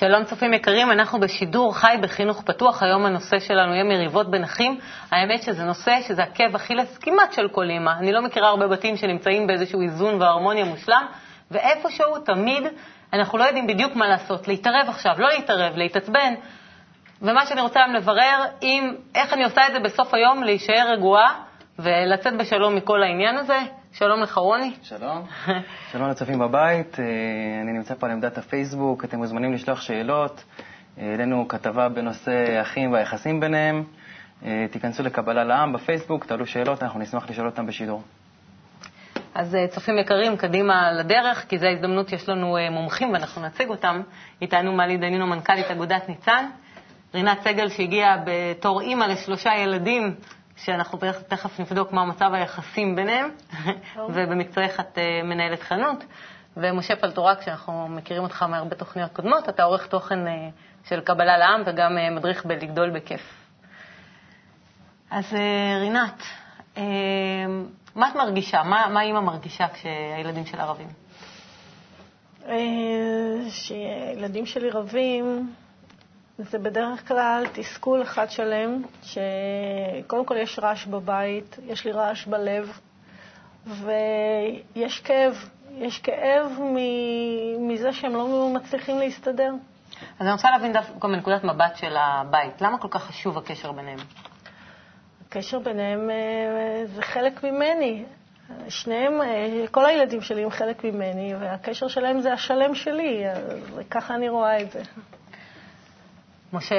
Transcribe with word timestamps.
שלום 0.00 0.24
צופים 0.24 0.52
יקרים, 0.54 0.92
אנחנו 0.92 1.20
בשידור 1.20 1.76
חי 1.76 1.96
בחינוך 2.00 2.42
פתוח, 2.42 2.82
היום 2.82 3.06
הנושא 3.06 3.38
שלנו 3.38 3.74
יהיה 3.74 3.84
מריבות 3.84 4.30
בין 4.30 4.44
אחים. 4.44 4.78
האמת 5.10 5.42
שזה 5.42 5.64
נושא 5.64 6.00
שזה 6.00 6.22
עקב 6.22 6.54
אכילס 6.54 6.98
כמעט 6.98 7.32
של 7.32 7.48
כל 7.48 7.70
אימא. 7.70 7.90
אני 7.98 8.12
לא 8.12 8.22
מכירה 8.22 8.48
הרבה 8.48 8.66
בתים 8.68 8.96
שנמצאים 8.96 9.46
באיזשהו 9.46 9.82
איזון 9.82 10.22
והרמוניה 10.22 10.64
מושלם, 10.64 11.06
ואיפשהו 11.50 12.18
תמיד 12.18 12.64
אנחנו 13.12 13.38
לא 13.38 13.44
יודעים 13.44 13.66
בדיוק 13.66 13.96
מה 13.96 14.08
לעשות, 14.08 14.48
להתערב 14.48 14.88
עכשיו, 14.88 15.12
לא 15.18 15.28
להתערב, 15.28 15.76
להתעצבן. 15.76 16.34
ומה 17.22 17.46
שאני 17.46 17.60
רוצה 17.60 17.80
היום 17.80 17.94
לברר, 17.94 18.44
אם, 18.62 18.94
איך 19.14 19.32
אני 19.32 19.44
עושה 19.44 19.66
את 19.66 19.72
זה 19.72 19.78
בסוף 19.80 20.14
היום, 20.14 20.42
להישאר 20.42 20.92
רגועה 20.92 21.34
ולצאת 21.78 22.36
בשלום 22.36 22.74
מכל 22.76 23.02
העניין 23.02 23.36
הזה. 23.36 23.58
שלום 23.92 24.20
לך, 24.20 24.36
רוני. 24.36 24.74
שלום. 24.82 25.26
שלום 25.92 26.08
לצופים 26.08 26.38
בבית. 26.38 27.00
אה, 27.00 27.04
אני 27.62 27.72
נמצא 27.72 27.94
פה 27.94 28.06
על 28.06 28.12
עמדת 28.12 28.38
הפייסבוק. 28.38 29.04
אתם 29.04 29.18
מוזמנים 29.18 29.52
לשלוח 29.52 29.80
שאלות. 29.80 30.44
העלינו 30.96 31.48
כתבה 31.48 31.88
בנושא 31.88 32.60
אחים 32.62 32.92
והיחסים 32.92 33.40
ביניהם. 33.40 33.84
אה, 34.44 34.66
תיכנסו 34.70 35.02
לקבלה 35.02 35.44
לעם 35.44 35.72
בפייסבוק, 35.72 36.24
תעלו 36.24 36.46
שאלות, 36.46 36.82
אנחנו 36.82 37.00
נשמח 37.00 37.30
לשאול 37.30 37.46
אותם 37.46 37.66
בשידור. 37.66 38.02
אז 39.34 39.54
אה, 39.54 39.66
צופים 39.68 39.98
יקרים, 39.98 40.36
קדימה 40.36 40.92
לדרך, 40.92 41.46
כי 41.48 41.58
זו 41.58 41.66
ההזדמנות, 41.66 42.12
יש 42.12 42.28
לנו 42.28 42.56
מומחים 42.70 43.12
ואנחנו 43.12 43.42
נציג 43.42 43.68
אותם. 43.68 44.02
איתנו 44.42 44.72
מלי 44.72 44.96
דנינו, 44.96 45.26
מנכ"לית 45.26 45.70
אגודת 45.70 46.08
ניצן. 46.08 46.46
רינת 47.14 47.40
סגל, 47.40 47.68
שהגיעה 47.68 48.16
בתור 48.26 48.80
אימא 48.80 49.04
לשלושה 49.04 49.50
ילדים, 49.58 50.14
שאנחנו 50.64 50.98
תכף 51.28 51.60
נבדוק 51.60 51.92
מה 51.92 52.04
מצב 52.04 52.30
היחסים 52.34 52.96
ביניהם, 52.96 53.30
ובמקצועך 54.14 54.80
את 54.80 54.98
אה, 54.98 55.22
מנהלת 55.24 55.62
חנות. 55.62 56.04
ומשה 56.56 56.96
פלטורק, 56.96 57.42
שאנחנו 57.42 57.88
מכירים 57.88 58.22
אותך 58.22 58.42
מהרבה 58.42 58.76
תוכניות 58.76 59.12
קודמות, 59.12 59.48
אתה 59.48 59.62
עורך 59.62 59.86
תוכן 59.86 60.26
אה, 60.26 60.48
של 60.84 61.00
קבלה 61.00 61.38
לעם 61.38 61.62
וגם 61.66 61.98
אה, 61.98 62.10
מדריך 62.10 62.46
בלגדול 62.46 62.90
בכיף. 62.90 63.20
אז 65.10 65.36
רינת, 65.80 66.22
מה 67.94 68.08
את 68.08 68.14
מרגישה? 68.16 68.62
מה, 68.62 68.86
מה 68.88 69.02
אימא 69.02 69.20
מרגישה 69.20 69.66
כשהילדים 69.68 70.46
שלה 70.46 70.64
רבים? 70.64 70.88
כשהילדים 73.48 74.46
שלי 74.46 74.70
רבים, 74.70 75.54
זה 76.42 76.58
בדרך 76.58 77.08
כלל 77.08 77.44
תסכול 77.52 78.02
אחד 78.02 78.30
שלם, 78.30 78.82
שקודם 79.02 80.24
כל 80.24 80.36
יש 80.36 80.58
רעש 80.58 80.86
בבית, 80.86 81.58
יש 81.66 81.84
לי 81.84 81.92
רעש 81.92 82.26
בלב, 82.26 82.78
ויש 83.66 85.00
כאב. 85.00 85.48
יש 85.78 85.98
כאב 85.98 86.58
מזה 87.58 87.92
שהם 87.92 88.12
לא 88.12 88.50
מצליחים 88.54 88.98
להסתדר. 88.98 89.52
אז 90.18 90.26
אני 90.26 90.32
רוצה 90.32 90.50
להבין 90.50 90.72
דווקא 90.72 91.06
מנקודת 91.06 91.44
מבט 91.44 91.76
של 91.76 91.96
הבית, 91.96 92.62
למה 92.62 92.78
כל 92.78 92.88
כך 92.90 93.04
חשוב 93.04 93.38
הקשר 93.38 93.72
ביניהם? 93.72 93.98
הקשר 95.26 95.58
ביניהם 95.58 96.10
אה, 96.10 96.86
זה 96.86 97.02
חלק 97.02 97.44
ממני. 97.44 98.04
שניהם, 98.68 99.22
אה, 99.22 99.64
כל 99.70 99.86
הילדים 99.86 100.20
שלי 100.20 100.44
הם 100.44 100.50
חלק 100.50 100.84
ממני, 100.84 101.34
והקשר 101.40 101.88
שלהם 101.88 102.20
זה 102.20 102.32
השלם 102.32 102.74
שלי, 102.74 103.24
ככה 103.90 104.14
אני 104.14 104.28
רואה 104.28 104.60
את 104.60 104.70
זה. 104.70 104.82
משה, 106.52 106.78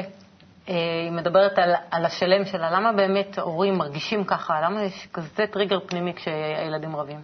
אה, 0.70 0.76
היא 1.04 1.12
מדברת 1.12 1.60
על, 1.60 1.74
על 1.92 2.06
השלם 2.06 2.46
שלה. 2.46 2.72
למה 2.72 2.92
באמת 2.92 3.40
הורים 3.40 3.78
מרגישים 3.78 4.24
ככה? 4.24 4.62
למה 4.62 4.84
יש 4.84 5.08
כזה 5.14 5.46
טריגר 5.52 5.80
פנימי 5.88 6.14
כשהילדים 6.14 6.96
רבים? 6.96 7.20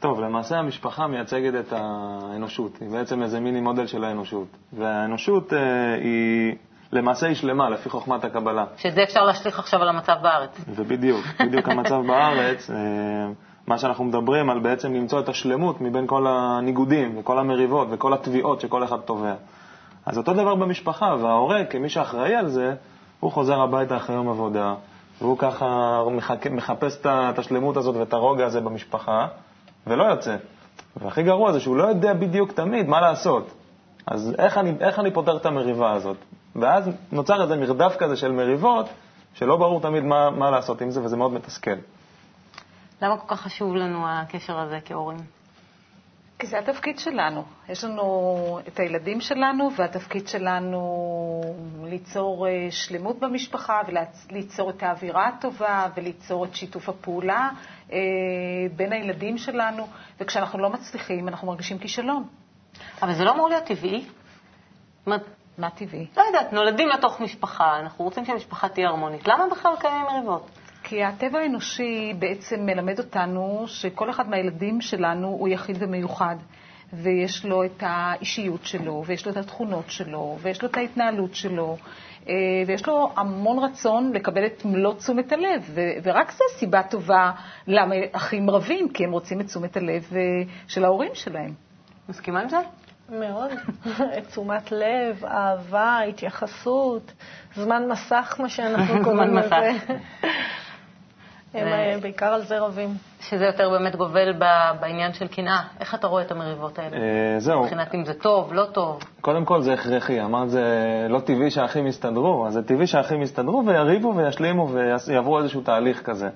טוב, 0.00 0.20
למעשה 0.20 0.58
המשפחה 0.58 1.06
מייצגת 1.06 1.66
את 1.66 1.72
האנושות. 1.72 2.78
היא 2.80 2.90
בעצם 2.90 3.22
איזה 3.22 3.40
מיני 3.40 3.60
מודל 3.60 3.86
של 3.86 4.04
האנושות. 4.04 4.48
והאנושות 4.72 5.52
אה, 5.52 5.94
היא... 5.94 6.54
למעשה 6.92 7.26
היא 7.26 7.34
שלמה, 7.34 7.70
לפי 7.70 7.88
חוכמת 7.90 8.24
הקבלה. 8.24 8.64
שאת 8.76 8.94
זה 8.94 9.02
אפשר 9.02 9.24
להשליך 9.24 9.58
עכשיו 9.58 9.82
על 9.82 9.88
המצב 9.88 10.16
בארץ. 10.22 10.64
ובדיוק, 10.68 11.26
בדיוק 11.46 11.68
המצב 11.68 12.00
בארץ. 12.06 12.70
אה, 12.70 12.76
מה 13.66 13.78
שאנחנו 13.78 14.04
מדברים 14.04 14.50
על 14.50 14.58
בעצם 14.58 14.94
למצוא 14.94 15.20
את 15.20 15.28
השלמות 15.28 15.80
מבין 15.80 16.06
כל 16.06 16.26
הניגודים 16.28 17.18
וכל 17.18 17.38
המריבות 17.38 17.88
וכל 17.90 18.12
התביעות 18.12 18.60
שכל 18.60 18.84
אחד 18.84 18.96
תובע. 18.96 19.34
אז 20.10 20.18
אותו 20.18 20.34
דבר 20.34 20.54
במשפחה, 20.54 21.16
וההורה, 21.20 21.64
כמי 21.64 21.88
שאחראי 21.88 22.34
על 22.34 22.48
זה, 22.48 22.74
הוא 23.20 23.32
חוזר 23.32 23.60
הביתה 23.60 23.96
אחרי 23.96 24.16
יום 24.16 24.28
עבודה, 24.28 24.74
והוא 25.20 25.38
ככה 25.38 26.00
מחפש 26.50 26.98
את 27.06 27.38
השלמות 27.38 27.76
הזאת 27.76 27.96
ואת 27.96 28.12
הרוגע 28.12 28.46
הזה 28.46 28.60
במשפחה, 28.60 29.26
ולא 29.86 30.04
יוצא. 30.04 30.36
והכי 30.96 31.22
גרוע 31.22 31.52
זה 31.52 31.60
שהוא 31.60 31.76
לא 31.76 31.84
יודע 31.84 32.14
בדיוק 32.14 32.52
תמיד 32.52 32.88
מה 32.88 33.00
לעשות. 33.00 33.50
אז 34.06 34.34
איך 34.38 34.58
אני, 34.58 34.72
איך 34.80 34.98
אני 34.98 35.10
פותר 35.10 35.36
את 35.36 35.46
המריבה 35.46 35.92
הזאת? 35.92 36.16
ואז 36.56 36.90
נוצר 37.12 37.42
איזה 37.42 37.56
מרדף 37.56 37.96
כזה 37.98 38.16
של 38.16 38.32
מריבות, 38.32 38.86
שלא 39.34 39.56
ברור 39.56 39.80
תמיד 39.80 40.04
מה, 40.04 40.30
מה 40.30 40.50
לעשות 40.50 40.80
עם 40.80 40.90
זה, 40.90 41.02
וזה 41.02 41.16
מאוד 41.16 41.32
מתסכל. 41.32 41.76
למה 43.02 43.16
כל 43.16 43.34
כך 43.34 43.40
חשוב 43.40 43.74
לנו 43.74 44.08
הקשר 44.08 44.58
הזה 44.58 44.78
כהורים? 44.84 45.39
כי 46.40 46.46
זה 46.46 46.58
התפקיד 46.58 46.98
שלנו. 46.98 47.44
יש 47.68 47.84
לנו 47.84 48.58
את 48.68 48.78
הילדים 48.80 49.20
שלנו, 49.20 49.70
והתפקיד 49.76 50.28
שלנו 50.28 50.80
ליצור 51.84 52.48
אה, 52.48 52.68
שלמות 52.70 53.18
במשפחה 53.18 53.80
וליצור 54.30 54.70
את 54.70 54.82
האווירה 54.82 55.28
הטובה 55.28 55.86
וליצור 55.96 56.44
את 56.44 56.54
שיתוף 56.54 56.88
הפעולה 56.88 57.50
אה, 57.92 57.98
בין 58.76 58.92
הילדים 58.92 59.38
שלנו, 59.38 59.86
וכשאנחנו 60.20 60.58
לא 60.58 60.70
מצליחים, 60.70 61.28
אנחנו 61.28 61.48
מרגישים 61.48 61.78
כישלון. 61.78 62.24
אבל 63.02 63.14
זה 63.14 63.24
לא 63.24 63.32
אמור 63.32 63.48
להיות 63.48 63.64
טבעי? 63.64 64.04
מה 65.58 65.70
טבעי? 65.70 66.06
לא 66.16 66.22
יודעת, 66.22 66.52
נולדים 66.52 66.88
לתוך 66.88 67.20
משפחה, 67.20 67.78
אנחנו 67.80 68.04
רוצים 68.04 68.24
שהמשפחה 68.24 68.68
תהיה 68.68 68.88
הרמונית. 68.88 69.28
למה 69.28 69.44
בכלל 69.50 69.72
קיימים 69.80 70.02
מריבות? 70.02 70.59
כי 70.90 71.04
הטבע 71.04 71.38
האנושי 71.38 72.14
בעצם 72.18 72.66
מלמד 72.66 72.98
אותנו 72.98 73.64
שכל 73.66 74.10
אחד 74.10 74.28
מהילדים 74.28 74.80
שלנו 74.80 75.28
הוא 75.28 75.48
יחיד 75.48 75.76
ומיוחד. 75.80 76.36
ויש 76.92 77.44
לו 77.44 77.64
את 77.64 77.82
האישיות 77.86 78.64
שלו, 78.64 79.02
ויש 79.06 79.26
לו 79.26 79.32
את 79.32 79.36
התכונות 79.36 79.90
שלו, 79.90 80.36
ויש 80.40 80.62
לו 80.62 80.68
את 80.68 80.76
ההתנהלות 80.76 81.34
שלו, 81.34 81.76
אה, 82.28 82.34
ויש 82.66 82.86
לו 82.86 83.10
המון 83.16 83.58
רצון 83.58 84.12
לקבל 84.12 84.46
את 84.46 84.64
מלוא 84.64 84.94
תשומת 84.94 85.32
הלב. 85.32 85.78
ורק 86.02 86.32
זו 86.32 86.44
סיבה 86.58 86.82
טובה 86.82 87.30
למה 87.66 87.94
אחים 88.12 88.50
רבים, 88.50 88.88
כי 88.88 89.04
הם 89.04 89.12
רוצים 89.12 89.40
את 89.40 89.46
תשומת 89.46 89.76
הלב 89.76 90.08
אה, 90.12 90.20
של 90.68 90.84
ההורים 90.84 91.14
שלהם. 91.14 91.54
מסכימה 92.08 92.40
עם 92.40 92.48
זה? 92.48 92.58
מאוד. 93.08 93.50
תשומת 94.28 94.72
לב, 94.72 95.24
אהבה, 95.24 95.98
התייחסות, 96.08 97.12
זמן 97.54 97.88
מסך, 97.88 98.36
מה 98.38 98.48
שאנחנו 98.48 98.94
קוראים 99.04 99.36
לזה. 99.36 99.70
הם 101.54 101.68
אה, 101.68 101.98
בעיקר 102.02 102.26
על 102.26 102.42
זה 102.42 102.58
רבים. 102.58 102.94
שזה 103.20 103.44
יותר 103.44 103.70
באמת 103.70 103.96
גובל 103.96 104.32
בעניין 104.80 105.12
של 105.12 105.28
קנאה. 105.28 105.62
איך 105.80 105.94
אתה 105.94 106.06
רואה 106.06 106.22
את 106.22 106.30
המריבות 106.30 106.78
האלה? 106.78 106.96
אה, 106.96 107.40
זהו. 107.40 107.62
מבחינת 107.62 107.94
אם 107.94 108.04
זה 108.04 108.14
טוב, 108.14 108.52
לא 108.52 108.64
טוב. 108.64 109.02
קודם 109.20 109.44
כל 109.44 109.62
זה 109.62 109.72
הכרחי. 109.72 110.20
אמרת 110.20 110.50
זה 110.50 111.06
לא 111.08 111.20
טבעי 111.20 111.50
שהאחים 111.50 111.86
יסתדרו, 111.86 112.46
אז 112.46 112.52
זה 112.52 112.62
טבעי 112.62 112.86
שהאחים 112.86 113.22
יסתדרו 113.22 113.62
ויריבו 113.66 114.14
וישלימו 114.16 114.68
ויעברו 114.68 115.38
איזשהו 115.38 115.60
תהליך 115.60 116.02
כזה. 116.02 116.28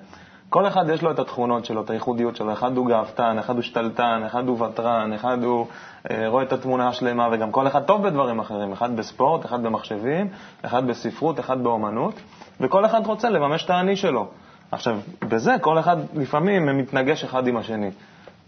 כל 0.49 0.67
אחד 0.67 0.89
יש 0.89 1.01
לו 1.01 1.11
את 1.11 1.19
התכונות 1.19 1.65
שלו, 1.65 1.81
את 1.81 1.89
הייחודיות 1.89 2.35
שלו. 2.35 2.53
אחד 2.53 2.77
הוא 2.77 2.87
גאוותן, 2.87 3.37
אחד 3.39 3.55
הוא 3.55 3.61
שתלטן, 3.61 4.23
אחד 4.25 4.47
הוא 4.47 4.61
ותרן, 4.61 5.13
אחד 5.13 5.43
הוא 5.43 5.67
אה, 6.11 6.27
רואה 6.27 6.43
את 6.43 6.53
התמונה 6.53 6.87
השלמה, 6.87 7.29
וגם 7.31 7.51
כל 7.51 7.67
אחד 7.67 7.83
טוב 7.83 8.07
בדברים 8.07 8.39
אחרים. 8.39 8.71
אחד 8.71 8.95
בספורט, 8.95 9.45
אחד 9.45 9.63
במחשבים, 9.63 10.27
אחד 10.65 10.87
בספרות, 10.87 11.39
אחד 11.39 11.63
באומנות, 11.63 12.13
וכל 12.59 12.85
אחד 12.85 13.05
רוצה 13.05 13.29
לממש 13.29 13.65
את 13.65 13.69
האני 13.69 13.95
שלו. 13.95 14.27
עכשיו, 14.71 14.99
בזה 15.27 15.55
כל 15.61 15.79
אחד 15.79 15.97
לפעמים 16.13 16.77
מתנגש 16.77 17.23
אחד 17.23 17.47
עם 17.47 17.57
השני. 17.57 17.91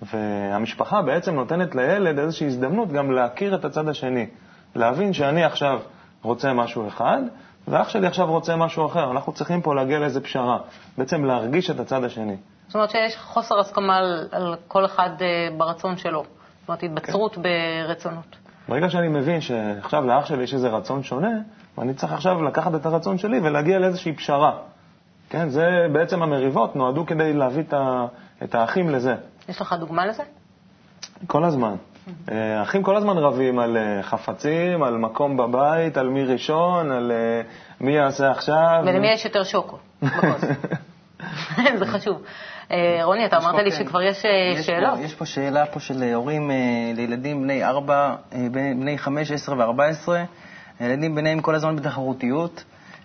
והמשפחה 0.01 1.01
בעצם 1.01 1.35
נותנת 1.35 1.75
לילד 1.75 2.19
איזושהי 2.19 2.47
הזדמנות 2.47 2.91
גם 2.91 3.11
להכיר 3.11 3.55
את 3.55 3.65
הצד 3.65 3.87
השני. 3.87 4.27
להבין 4.75 5.13
שאני 5.13 5.43
עכשיו 5.43 5.79
רוצה 6.21 6.53
משהו 6.53 6.87
אחד, 6.87 7.21
ואח 7.67 7.89
שלי 7.89 8.07
עכשיו 8.07 8.25
רוצה 8.25 8.55
משהו 8.55 8.85
אחר. 8.85 9.11
אנחנו 9.11 9.33
צריכים 9.33 9.61
פה 9.61 9.75
להגיע 9.75 9.99
לאיזו 9.99 10.21
פשרה. 10.21 10.57
בעצם 10.97 11.25
להרגיש 11.25 11.69
את 11.69 11.79
הצד 11.79 12.03
השני. 12.03 12.35
זאת 12.67 12.75
אומרת 12.75 12.89
שיש 12.89 13.17
חוסר 13.17 13.59
הסכמה 13.59 13.97
על, 13.97 14.27
על 14.31 14.55
כל 14.67 14.85
אחד 14.85 15.09
uh, 15.17 15.53
ברצון 15.57 15.97
שלו. 15.97 16.23
זאת 16.23 16.67
אומרת, 16.67 16.83
התבצרות 16.83 17.35
כן. 17.35 17.41
ברצונות. 17.41 18.35
ברגע 18.69 18.89
שאני 18.89 19.07
מבין 19.07 19.41
שעכשיו 19.41 20.03
לאח 20.05 20.25
שלי 20.25 20.43
יש 20.43 20.53
איזה 20.53 20.69
רצון 20.69 21.03
שונה, 21.03 21.31
ואני 21.77 21.93
צריך 21.93 22.13
עכשיו 22.13 22.43
לקחת 22.43 22.75
את 22.75 22.85
הרצון 22.85 23.17
שלי 23.17 23.39
ולהגיע 23.39 23.79
לאיזושהי 23.79 24.13
פשרה. 24.13 24.57
כן, 25.29 25.49
זה 25.49 25.87
בעצם 25.91 26.23
המריבות 26.23 26.75
נועדו 26.75 27.05
כדי 27.05 27.33
להביא 27.33 27.63
את 28.43 28.55
האחים 28.55 28.89
לזה. 28.89 29.15
יש 29.49 29.61
לך 29.61 29.75
דוגמה 29.79 30.05
לזה? 30.05 30.23
כל 31.27 31.43
הזמן. 31.43 31.75
אה, 32.31 32.61
אחים 32.61 32.83
כל 32.83 32.95
הזמן 32.95 33.17
רבים 33.17 33.59
על 33.59 33.77
אה, 33.77 34.03
חפצים, 34.03 34.83
על 34.83 34.97
מקום 34.97 35.37
בבית, 35.37 35.97
על 35.97 36.09
מי 36.09 36.25
ראשון, 36.25 36.91
על 36.91 37.11
אה, 37.11 37.41
מי 37.81 37.91
יעשה 37.91 38.31
עכשיו. 38.31 38.83
ולמי 38.85 39.11
יש 39.13 39.25
יותר 39.25 39.43
שוקו 39.43 39.77
זה 41.79 41.85
חשוב. 41.85 42.21
רוני, 43.03 43.25
אתה 43.25 43.37
אמרת 43.37 43.63
לי 43.63 43.71
כן. 43.71 43.77
שכבר 43.77 44.01
יש 44.01 44.23
יש 44.55 44.65
שאלות. 44.65 44.99
יש 44.99 45.15
פה 45.15 45.25
שאלה 45.25 45.65
פה 45.65 45.79
של 45.79 46.03
הורים 46.13 46.51
לילדים 46.95 47.43
בני 47.43 47.63
4, 47.63 48.15
בני 48.51 48.97
5, 48.97 49.31
10 49.31 49.51
ו-14. 49.51 50.09
הילדים 50.79 51.15
ביניהם 51.15 51.41
כל 51.41 51.55
הזמן 51.55 51.75
בתחרותיות. 51.75 52.63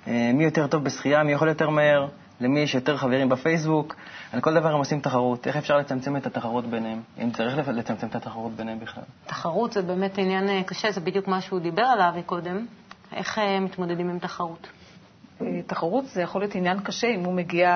אה, 0.09 0.31
מי 0.35 0.45
יותר 0.45 0.67
טוב 0.67 0.85
בשחייה, 0.85 1.23
מי 1.23 1.33
יכול 1.33 1.49
יותר 1.49 1.71
מהר, 1.71 2.07
למי 2.41 2.61
יש 2.61 2.75
יותר 2.75 2.97
חברים 2.97 3.29
בפייסבוק. 3.29 3.97
על 4.33 4.41
כל 4.41 4.55
דבר 4.55 4.73
הם 4.73 4.79
עושים 4.79 5.01
תחרות. 5.01 5.47
איך 5.47 5.57
אפשר 5.57 5.77
לצמצם 5.77 6.17
את 6.17 6.27
התחרות 6.27 6.67
ביניהם? 6.67 7.01
אם 7.23 7.31
צריך 7.31 7.69
לצמצם 7.69 8.07
את 8.07 8.15
התחרות 8.15 8.53
ביניהם 8.53 8.81
בכלל. 8.81 9.05
תחרות 9.27 9.73
זה 9.73 9.83
באמת 9.83 10.19
עניין 10.19 10.49
אה, 10.49 10.63
קשה, 10.67 10.93
זה 10.93 11.01
בדיוק 11.01 11.29
מה 11.29 11.41
שהוא 11.41 11.61
דיבר 11.61 11.83
עליו 11.83 12.13
קודם. 12.27 12.67
איך 13.13 13.39
אה, 13.39 13.61
מתמודדים 13.61 14.11
עם 14.11 14.19
תחרות? 14.19 14.69
תחרות 15.67 16.05
זה 16.07 16.23
יכול 16.23 16.41
להיות 16.41 16.55
עניין 16.55 16.81
קשה 16.81 17.07
אם 17.09 17.25
הוא 17.25 17.35
מגיע 17.35 17.71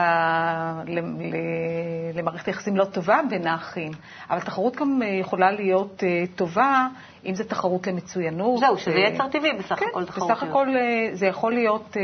למערכת 2.15 2.49
יחסים 2.49 2.77
לא 2.77 2.85
טובה 2.85 3.21
בין 3.31 3.47
האחים, 3.47 3.91
אבל 4.31 4.41
תחרות 4.41 4.77
גם 4.77 5.03
אה, 5.03 5.09
יכולה 5.09 5.51
להיות 5.53 6.03
אה, 6.05 6.25
טובה 6.37 6.87
אם 7.27 7.35
זה 7.35 7.45
תחרות 7.45 7.87
למצוינות. 7.87 8.61
זהו, 8.61 8.79
שזה 8.79 8.91
אה, 8.95 9.09
יצר 9.09 9.29
טבעי 9.29 9.51
בסך 9.59 9.79
כן, 9.79 9.87
הכל 9.91 10.05
תחרותיות. 10.05 10.39
בסך 10.39 10.43
הכל 10.43 10.67
זה 11.13 11.27
יכול 11.27 11.55
להיות 11.55 11.97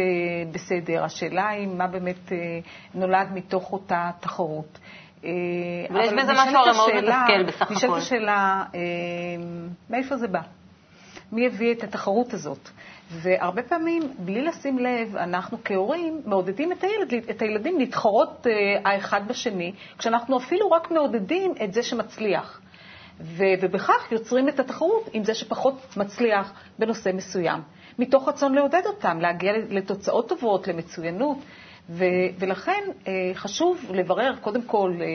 בסדר. 0.52 1.04
השאלה 1.04 1.48
היא 1.48 1.68
מה 1.68 1.86
באמת 1.86 2.32
נולד 2.94 3.28
מתוך 3.34 3.72
אותה 3.72 4.10
תחרות. 4.20 4.78
ויש 5.22 5.32
בזה 6.12 6.32
נשאלת 6.32 6.48
משהו 6.48 6.56
הרי 6.58 6.72
מאוד 6.72 6.90
השאלה- 6.90 7.24
מתסכל 7.24 7.42
בסך 7.46 7.70
נשאלת 7.70 7.84
הכל. 7.92 7.98
השאלה, 7.98 8.64
אה, 8.74 8.80
מאיפה 9.90 10.16
זה 10.16 10.28
בא? 10.28 10.40
מי 11.32 11.46
הביא 11.46 11.72
את 11.74 11.82
התחרות 11.84 12.34
הזאת. 12.34 12.70
והרבה 13.20 13.62
פעמים, 13.62 14.02
בלי 14.18 14.42
לשים 14.42 14.78
לב, 14.78 15.16
אנחנו 15.16 15.58
כהורים 15.64 16.22
מעודדים 16.24 16.72
את, 16.72 16.84
הילד, 16.84 17.24
את 17.30 17.42
הילדים 17.42 17.78
להתחרות 17.78 18.46
אה, 18.46 18.52
האחד 18.92 19.28
בשני, 19.28 19.72
כשאנחנו 19.98 20.38
אפילו 20.38 20.70
רק 20.70 20.90
מעודדים 20.90 21.54
את 21.64 21.72
זה 21.72 21.82
שמצליח. 21.82 22.60
ו- 23.20 23.44
ובכך 23.60 24.12
יוצרים 24.12 24.48
את 24.48 24.60
התחרות 24.60 25.08
עם 25.12 25.24
זה 25.24 25.34
שפחות 25.34 25.96
מצליח 25.96 26.52
בנושא 26.78 27.10
מסוים. 27.14 27.60
מתוך 27.98 28.28
רצון 28.28 28.54
לעודד 28.54 28.82
אותם, 28.86 29.20
להגיע 29.20 29.52
לתוצאות 29.68 30.28
טובות, 30.28 30.68
למצוינות. 30.68 31.38
ו- 31.90 32.04
ולכן 32.38 32.80
אה, 33.08 33.12
חשוב 33.34 33.84
לברר 33.94 34.32
קודם 34.40 34.62
כל 34.62 34.92
אה, 35.00 35.06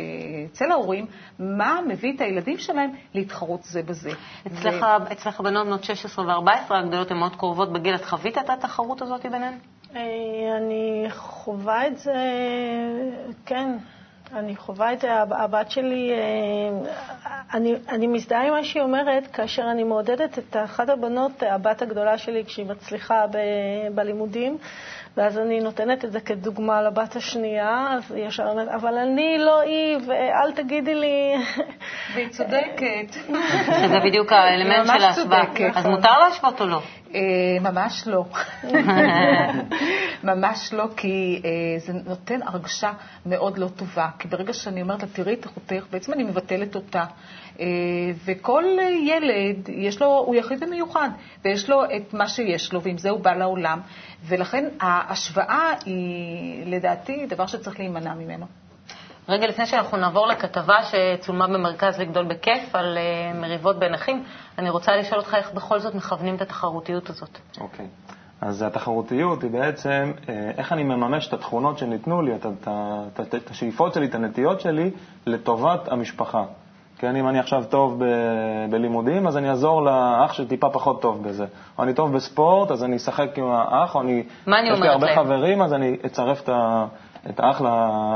אצל 0.51 0.71
ההורים 0.71 1.05
מה 1.39 1.79
מביא 1.87 2.15
את 2.15 2.21
הילדים 2.21 2.57
שלהם 2.57 2.89
להתחרות 3.13 3.63
זה 3.63 3.83
בזה. 3.83 4.09
אצלך, 4.47 4.85
אצלך 5.11 5.41
בנות 5.41 5.65
בנות 5.67 5.83
16 5.83 6.25
ו-14 6.25 6.49
הגדולות 6.75 7.11
הן 7.11 7.17
מאוד 7.17 7.35
קרובות 7.35 7.73
בגיל, 7.73 7.95
את 7.95 8.05
חווית 8.05 8.37
את 8.37 8.49
התחרות 8.49 9.01
הזאת 9.01 9.25
ביניהן? 9.25 9.53
אה, 9.95 10.01
אני 10.57 11.05
חווה 11.09 11.87
את 11.87 11.97
זה, 11.97 12.13
כן, 13.45 13.77
אני 14.33 14.55
חווה 14.55 14.93
את 14.93 14.99
זה. 14.99 15.13
הב- 15.13 15.33
הבת 15.33 15.71
שלי, 15.71 16.11
אה, 16.11 16.91
אני, 17.53 17.75
אני 17.89 18.07
מזדהה 18.07 18.47
עם 18.47 18.53
מה 18.53 18.63
שהיא 18.63 18.83
אומרת 18.83 19.27
כאשר 19.27 19.63
אני 19.71 19.83
מעודדת 19.83 20.39
את 20.39 20.55
אחת 20.65 20.89
הבנות, 20.89 21.43
הבת 21.43 21.81
הגדולה 21.81 22.17
שלי, 22.17 22.45
כשהיא 22.45 22.65
מצליחה 22.65 23.25
ב, 23.31 23.37
בלימודים, 23.95 24.57
ואז 25.17 25.37
אני 25.37 25.59
נותנת 25.59 26.05
את 26.05 26.11
זה 26.11 26.19
כדוגמה 26.19 26.81
לבת 26.81 27.15
השנייה, 27.15 27.87
אז 27.91 28.11
היא 28.11 28.27
ישר 28.27 28.47
אומרת, 28.47 28.67
אבל 28.67 28.97
אני 28.97 29.37
לא 29.39 29.61
היא, 29.61 29.97
ואל 30.07 30.51
תגידי 30.51 30.95
לי... 30.95 31.33
והיא 32.13 32.29
צודקת. 32.29 33.13
שזה 33.81 33.99
בדיוק 34.05 34.31
האלמנט 34.31 34.87
של 34.87 35.03
ההשוואה. 35.03 35.43
אז 35.75 35.85
מותר 35.85 36.19
להשוות 36.19 36.61
או 36.61 36.65
לא? 36.65 36.81
אה, 37.15 37.59
ממש 37.61 38.07
לא. 38.07 38.25
ממש 40.23 40.73
לא, 40.73 40.85
כי 40.97 41.41
אה, 41.45 41.79
זה 41.79 41.93
נותן 42.05 42.39
הרגשה 42.41 42.91
מאוד 43.25 43.57
לא 43.57 43.67
טובה. 43.67 44.09
כי 44.19 44.27
ברגע 44.27 44.53
שאני 44.53 44.81
אומרת 44.81 45.03
לה, 45.03 45.09
תראי 45.09 45.33
את 45.33 45.45
אחותך, 45.45 45.85
בעצם 45.91 46.13
אני 46.13 46.23
מבטלת 46.23 46.75
אותה. 46.75 47.05
אה, 47.59 47.65
וכל 48.25 48.63
ילד, 49.05 49.69
יש 49.69 50.01
לו, 50.01 50.07
הוא 50.07 50.35
יחיד 50.35 50.63
ומיוחד, 50.63 51.09
ויש 51.45 51.69
לו 51.69 51.85
את 51.85 52.13
מה 52.13 52.27
שיש 52.27 52.73
לו, 52.73 52.81
ועם 52.81 52.97
זה 52.97 53.09
הוא 53.09 53.19
בא 53.19 53.33
לעולם. 53.33 53.79
ולכן 54.25 54.65
ההשוואה 54.79 55.73
היא, 55.85 56.65
לדעתי, 56.65 57.25
דבר 57.25 57.45
שצריך 57.45 57.79
להימנע 57.79 58.13
ממנו. 58.13 58.45
רגע 59.29 59.47
לפני 59.47 59.65
שאנחנו 59.65 59.97
נעבור 59.97 60.27
לכתבה 60.27 60.75
שצולמה 60.83 61.47
במרכז 61.47 61.99
לגדול 61.99 62.25
בכיף 62.25 62.75
על 62.75 62.97
אה, 62.97 63.39
מריבות 63.39 63.79
בין 63.79 63.93
אחים, 63.93 64.23
אני 64.57 64.69
רוצה 64.69 64.95
לשאול 64.95 65.19
אותך 65.19 65.33
איך 65.33 65.51
בכל 65.53 65.79
זאת 65.79 65.95
מכוונים 65.95 66.35
את 66.35 66.41
התחרותיות 66.41 67.09
הזאת. 67.09 67.37
אוקיי. 67.61 67.87
אז 68.41 68.61
התחרותיות 68.61 69.43
היא 69.43 69.51
בעצם 69.51 70.11
אה, 70.29 70.51
איך 70.57 70.73
אני 70.73 70.83
מממש 70.83 71.27
את 71.27 71.33
התכונות 71.33 71.77
שניתנו 71.77 72.21
לי, 72.21 72.35
את, 72.35 72.45
את, 72.45 72.67
את, 73.21 73.35
את 73.35 73.49
השאיפות 73.49 73.93
שלי, 73.93 74.05
את 74.05 74.15
הנטיות 74.15 74.61
שלי, 74.61 74.91
לטובת 75.25 75.91
המשפחה. 75.91 76.43
כן, 76.99 77.15
אם 77.15 77.27
אני 77.27 77.39
עכשיו 77.39 77.63
טוב 77.69 78.03
ב, 78.03 78.05
בלימודים, 78.69 79.27
אז 79.27 79.37
אני 79.37 79.49
אעזור 79.49 79.81
לאח 79.81 80.33
שטיפה 80.33 80.69
פחות 80.69 81.01
טוב 81.01 81.23
בזה. 81.23 81.45
או 81.77 81.83
אני 81.83 81.93
טוב 81.93 82.13
בספורט, 82.13 82.71
אז 82.71 82.83
אני 82.83 82.95
אשחק 82.95 83.37
עם 83.37 83.45
האח, 83.51 83.95
או 83.95 84.01
אני... 84.01 84.23
מה 84.47 84.59
אני 84.59 84.67
יש 84.67 84.73
לי 84.73 84.77
אומרת 84.77 84.93
הרבה 84.93 85.07
להם? 85.07 85.25
חברים, 85.25 85.61
אז 85.61 85.73
אני 85.73 85.97
אצרף 86.05 86.41
את, 86.43 86.49
את 87.29 87.39
האח 87.39 87.61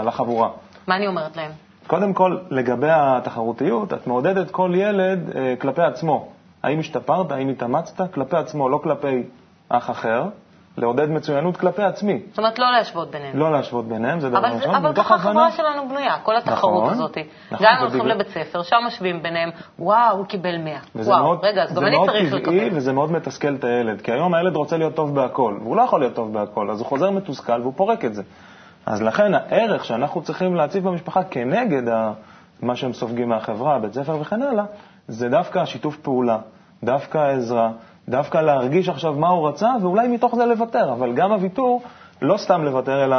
לחבורה. 0.05 0.49
מה 0.87 0.95
אני 0.95 1.07
אומרת 1.07 1.37
להם? 1.37 1.51
קודם 1.87 2.13
כל, 2.13 2.37
לגבי 2.49 2.89
התחרותיות, 2.89 3.93
את 3.93 4.07
מעודדת 4.07 4.51
כל 4.51 4.71
ילד 4.75 5.35
אה, 5.35 5.53
כלפי 5.61 5.81
עצמו. 5.81 6.27
האם 6.63 6.79
השתפרת, 6.79 7.31
האם 7.31 7.49
התאמצת? 7.49 8.13
כלפי 8.13 8.37
עצמו, 8.37 8.69
לא 8.69 8.77
כלפי 8.83 9.23
אח 9.69 9.89
אחר. 9.89 10.23
לעודד 10.77 11.09
מצוינות 11.09 11.57
כלפי 11.57 11.83
עצמי. 11.83 12.19
זאת 12.29 12.37
אומרת, 12.37 12.59
לא 12.59 12.71
להשוות 12.71 13.11
ביניהם. 13.11 13.39
לא 13.39 13.51
להשוות 13.51 13.85
ביניהם, 13.85 14.19
זה 14.19 14.29
דבר 14.29 14.39
ראשון. 14.39 14.75
אבל 14.75 14.93
ככה 14.93 15.15
החברה 15.15 15.51
שלנו 15.51 15.89
בנויה, 15.89 16.17
כל 16.23 16.37
התחרות 16.37 16.83
נכון, 16.83 16.93
הזאת. 16.93 17.17
נכון, 17.51 17.67
גם 17.67 17.73
אם 17.73 17.89
זה 17.89 17.97
הולכים 17.97 18.07
לבית 18.07 18.27
ספר, 18.27 18.61
שם 18.61 18.77
משווים 18.87 19.23
ביניהם, 19.23 19.49
וואו, 19.79 20.17
הוא 20.17 20.25
קיבל 20.25 20.57
100. 20.57 20.79
וזה 20.95 21.11
וואו, 21.11 21.23
מאוד, 21.23 21.39
רגע, 21.43 21.63
אז 21.63 21.69
זה 21.69 21.75
גם 21.75 21.85
אני 21.85 21.95
מאוד 21.95 22.09
צריך 22.09 22.29
טבעי 22.29 22.41
לקבל. 22.41 22.77
וזה 22.77 22.93
מאוד 22.93 23.11
מתסכל 23.11 23.55
את 23.55 23.63
הילד, 23.63 24.01
כי 24.01 24.11
היום 24.11 24.33
הילד 24.33 24.55
רוצה 24.55 24.77
להיות 24.77 24.95
טוב 24.95 25.15
בהכל, 25.15 25.57
והוא 25.61 25.75
לא 25.75 25.81
יכול 25.81 25.99
להיות 25.99 26.15
טוב 26.15 26.33
בהכל, 26.33 26.71
אז 26.71 26.79
הוא 26.79 26.87
חוזר 26.87 27.09
מתוסכל 27.09 27.61
והוא 27.61 27.73
פורק 27.75 28.05
את 28.05 28.13
זה. 28.13 28.23
אז 28.85 29.01
לכן 29.01 29.33
הערך 29.33 29.85
שאנחנו 29.85 30.21
צריכים 30.21 30.55
להציב 30.55 30.87
במשפחה 30.87 31.23
כנגד 31.23 31.87
ה- 31.89 32.13
מה 32.61 32.75
שהם 32.75 32.93
סופגים 32.93 33.29
מהחברה, 33.29 33.79
בית 33.79 33.93
ספר 33.93 34.17
וכן 34.21 34.41
הלאה, 34.41 34.63
זה 35.07 35.29
דווקא 35.29 35.59
השיתוף 35.59 35.97
פעולה, 35.97 36.37
דווקא 36.83 37.17
העזרה, 37.17 37.71
דווקא 38.09 38.37
להרגיש 38.37 38.89
עכשיו 38.89 39.13
מה 39.13 39.27
הוא 39.29 39.47
רצה, 39.47 39.69
ואולי 39.81 40.07
מתוך 40.07 40.35
זה 40.35 40.45
לוותר, 40.45 40.93
אבל 40.93 41.13
גם 41.13 41.31
הוויתור, 41.31 41.81
לא 42.21 42.37
סתם 42.37 42.63
לוותר, 42.63 43.03
אלא 43.03 43.17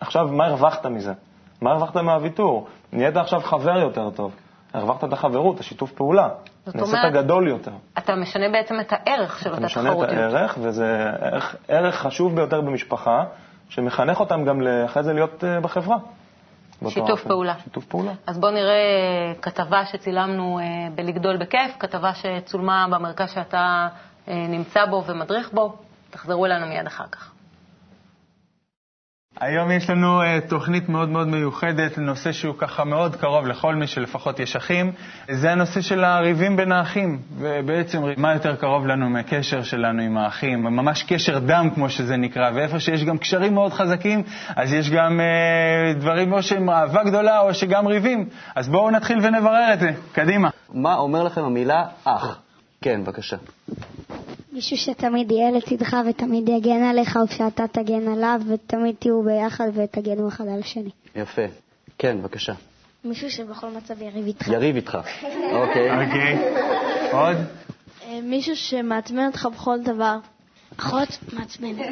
עכשיו 0.00 0.28
מה 0.28 0.46
הרווחת 0.46 0.86
מזה? 0.86 1.12
מה 1.60 1.70
הרווחת 1.70 1.96
מהוויתור? 1.96 2.66
נהיית 2.92 3.16
עכשיו 3.16 3.40
חבר 3.40 3.78
יותר 3.78 4.10
טוב. 4.10 4.32
הרווחת 4.74 5.04
את 5.04 5.12
החברות, 5.12 5.60
השיתוף 5.60 5.92
פעולה. 5.92 6.28
נעשית 6.74 7.12
גדול 7.12 7.48
יותר. 7.48 7.70
אתה 7.98 8.14
משנה 8.16 8.48
בעצם 8.52 8.80
את 8.80 8.92
הערך 8.92 9.38
של 9.38 9.48
אתה 9.48 9.56
אותה 9.56 9.66
משנה 9.66 9.88
את 9.90 9.94
תחרותיות. 9.96 10.18
הערך, 10.18 10.58
וזה 10.60 11.10
ערך, 11.20 11.56
ערך 11.68 11.94
חשוב 11.94 12.36
ביותר 12.36 12.60
במשפחה, 12.60 13.24
שמחנך 13.74 14.20
אותם 14.20 14.44
גם 14.44 14.60
אחרי 14.84 15.02
זה 15.02 15.12
להיות 15.12 15.44
אה, 15.44 15.60
בחברה. 15.60 15.96
שיתוף. 16.88 17.24
פעולה. 17.24 17.54
שיתוף 17.64 17.84
פעולה. 17.84 18.12
אז 18.26 18.38
בואו 18.38 18.52
נראה 18.52 19.32
כתבה 19.42 19.86
שצילמנו 19.86 20.58
אה, 20.58 20.64
בלגדול 20.94 21.36
בכיף, 21.36 21.76
כתבה 21.78 22.10
שצולמה 22.14 22.86
במרכז 22.90 23.30
שאתה 23.30 23.88
אה, 24.28 24.34
נמצא 24.48 24.86
בו 24.86 25.04
ומדריך 25.06 25.52
בו. 25.52 25.76
תחזרו 26.10 26.46
אלינו 26.46 26.66
מיד 26.66 26.86
אחר 26.86 27.04
כך. 27.12 27.31
היום 29.44 29.70
יש 29.70 29.90
לנו 29.90 30.22
uh, 30.22 30.24
תוכנית 30.48 30.88
מאוד 30.88 31.08
מאוד 31.08 31.28
מיוחדת, 31.28 31.98
נושא 31.98 32.32
שהוא 32.32 32.54
ככה 32.58 32.84
מאוד 32.84 33.16
קרוב 33.16 33.46
לכל 33.46 33.74
מי 33.74 33.86
שלפחות 33.86 34.40
יש 34.40 34.56
אחים. 34.56 34.92
זה 35.30 35.52
הנושא 35.52 35.80
של 35.80 36.04
הריבים 36.04 36.56
בין 36.56 36.72
האחים, 36.72 37.18
ובעצם 37.38 38.02
מה 38.16 38.32
יותר 38.32 38.56
קרוב 38.56 38.86
לנו 38.86 39.10
מהקשר 39.10 39.62
שלנו 39.62 40.02
עם 40.02 40.18
האחים, 40.18 40.62
ממש 40.62 41.02
קשר 41.02 41.38
דם 41.38 41.68
כמו 41.74 41.90
שזה 41.90 42.16
נקרא, 42.16 42.50
ואיפה 42.54 42.80
שיש 42.80 43.04
גם 43.04 43.18
קשרים 43.18 43.54
מאוד 43.54 43.72
חזקים, 43.72 44.22
אז 44.56 44.72
יש 44.72 44.90
גם 44.90 45.20
uh, 45.20 46.00
דברים 46.00 46.32
או 46.32 46.42
שהם 46.42 46.70
אהבה 46.70 47.04
גדולה 47.04 47.40
או 47.40 47.54
שגם 47.54 47.86
ריבים. 47.86 48.28
אז 48.54 48.68
בואו 48.68 48.90
נתחיל 48.90 49.18
ונברר 49.22 49.72
את 49.72 49.80
זה, 49.80 49.90
קדימה. 50.12 50.50
מה 50.74 50.94
אומר 50.94 51.22
לכם 51.22 51.44
המילה 51.44 51.84
אח? 52.04 52.38
כן, 52.82 53.04
בבקשה. 53.04 53.36
מישהו 54.52 54.76
שתמיד 54.76 55.30
יהיה 55.30 55.50
לצדך 55.50 55.96
ותמיד 56.08 56.48
יגן 56.48 56.82
עליך, 56.82 57.16
או 57.16 57.26
שאתה 57.28 57.64
תגן 57.72 58.08
עליו, 58.08 58.40
ותמיד 58.46 58.94
תהיו 58.98 59.22
ביחד 59.22 59.68
ותגנו 59.74 60.28
אחד 60.28 60.48
על 60.48 60.60
השני. 60.60 60.90
יפה. 61.16 61.42
כן, 61.98 62.18
בבקשה. 62.20 62.52
מישהו 63.04 63.30
שבכל 63.30 63.66
מצב 63.66 64.02
יריב 64.02 64.26
איתך. 64.26 64.48
יריב 64.48 64.76
איתך. 64.76 64.98
אוקיי. 65.52 66.04
אוקיי. 66.04 66.38
עוד? 67.12 67.36
מישהו 68.22 68.56
שמעצבן 68.56 69.26
אותך 69.26 69.48
בכל 69.52 69.78
דבר. 69.82 70.16
אחות 70.76 71.08
מעצבנת. 71.32 71.86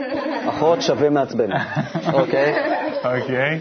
אחות 0.49 0.83
שווה 0.83 1.11
מעצבן. 1.11 1.49
אוקיי. 2.13 2.55
אוקיי. 3.05 3.61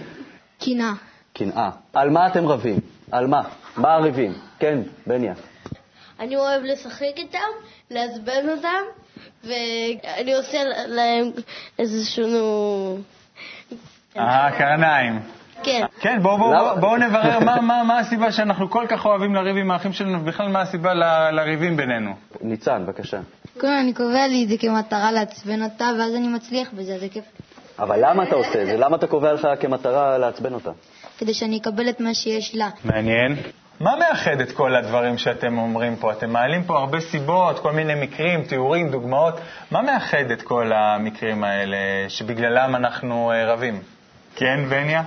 קנאה. 0.60 0.94
קנאה. 1.34 1.70
על 1.94 2.10
מה 2.10 2.28
אתם 2.28 2.48
רבים? 2.48 2.80
על 3.12 3.28
מה? 3.28 3.42
מה 3.78 3.94
הריבים? 3.94 4.34
כן, 4.60 4.82
בניה. 5.08 5.34
אני 6.20 6.36
אוהב 6.36 6.64
לשחק 6.64 7.14
איתם, 7.18 7.40
לעצבן 7.92 8.50
אותם, 8.50 8.82
ואני 9.44 10.34
עושה 10.34 10.58
להם 10.88 11.32
איזשהו... 11.80 12.98
אה, 14.18 14.52
קרניים. 14.58 15.20
כן. 15.64 15.86
כן, 16.00 16.20
בואו 16.22 16.38
בוא? 16.38 16.56
בוא, 16.58 16.74
בוא 16.74 16.98
נברר 16.98 17.40
מה, 17.40 17.62
מה, 17.62 17.84
מה 17.84 18.00
הסיבה 18.00 18.32
שאנחנו 18.32 18.70
כל 18.70 18.86
כך 18.90 19.06
אוהבים 19.06 19.36
לריב 19.36 19.58
עם 19.58 19.72
האחים 19.72 19.94
שלנו, 19.94 20.22
ובכלל 20.22 20.48
מה 20.48 20.62
הסיבה 20.62 20.94
ל- 20.94 21.30
לריבים 21.32 21.78
בינינו. 21.78 22.12
ניצן, 22.42 22.84
בבקשה. 22.86 23.20
קודם 23.60 23.74
אני 23.84 23.94
קובע 23.94 24.28
לי 24.28 24.44
את 24.44 24.50
זה 24.50 24.56
כמטרה 24.58 25.12
לעצבן 25.12 25.64
אותה, 25.64 25.90
ואז 26.00 26.16
אני 26.16 26.28
מצליח 26.28 26.70
בזה, 26.74 27.00
זה 27.00 27.10
כיף. 27.10 27.24
אבל 27.80 28.00
למה 28.10 28.24
אתה 28.24 28.36
עושה 28.36 28.62
את 28.62 28.68
זה? 28.68 28.78
למה 28.78 28.96
אתה 28.98 29.08
קובע 29.08 29.34
לך 29.34 29.48
כמטרה 29.60 30.18
לעצבן 30.18 30.54
אותה? 30.54 30.72
כדי 31.18 31.34
שאני 31.34 31.58
אקבל 31.58 31.90
את 31.90 32.00
מה 32.00 32.14
שיש 32.14 32.56
לה. 32.56 32.70
מעניין. 32.84 33.36
מה 33.80 33.96
מאחד 33.96 34.42
את 34.42 34.52
כל 34.52 34.76
הדברים 34.76 35.18
שאתם 35.18 35.58
אומרים 35.58 35.96
פה? 35.96 36.12
אתם 36.12 36.30
מעלים 36.30 36.64
פה 36.64 36.80
הרבה 36.80 37.00
סיבות, 37.00 37.60
כל 37.60 37.72
מיני 37.72 37.96
מקרים, 37.96 38.44
תיאורים, 38.44 38.92
דוגמאות. 38.92 39.34
מה 39.72 39.82
מאחד 39.82 40.32
את 40.32 40.42
כל 40.42 40.72
המקרים 40.74 41.44
האלה 41.44 41.78
שבגללם 42.08 42.76
אנחנו 42.76 43.32
אה, 43.32 43.54
רבים? 43.54 43.82
כן, 44.36 44.70
בניה? 44.70 45.04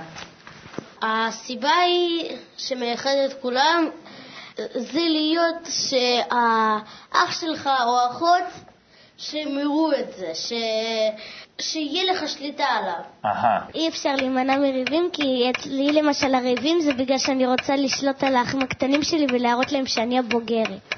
הסיבה 1.01 1.69
היא 1.85 2.37
שמייחד 2.57 3.15
את 3.25 3.33
כולם 3.41 3.89
זה 4.75 5.01
להיות 5.09 5.65
שהאח 5.69 7.41
שלך 7.41 7.69
או 7.85 7.99
האחות 7.99 8.43
שהם 9.17 9.59
יראו 9.59 9.91
את 9.91 10.13
זה, 10.17 10.31
ש... 10.33 10.53
שיהיה 11.59 12.13
לך 12.13 12.27
שליטה 12.29 12.63
עליו. 12.63 13.01
אהה. 13.25 13.59
אי 13.75 13.87
אפשר 13.87 14.15
להימנע 14.15 14.57
מריבים, 14.57 15.09
כי 15.13 15.51
אצלי 15.51 15.91
למשל 15.91 16.35
הריבים 16.35 16.81
זה 16.81 16.93
בגלל 16.93 17.17
שאני 17.17 17.47
רוצה 17.47 17.75
לשלוט 17.75 18.23
על 18.23 18.35
האחים 18.35 18.61
הקטנים 18.61 19.03
שלי 19.03 19.25
ולהראות 19.29 19.71
להם 19.71 19.85
שאני 19.85 20.19
הבוגרת. 20.19 20.95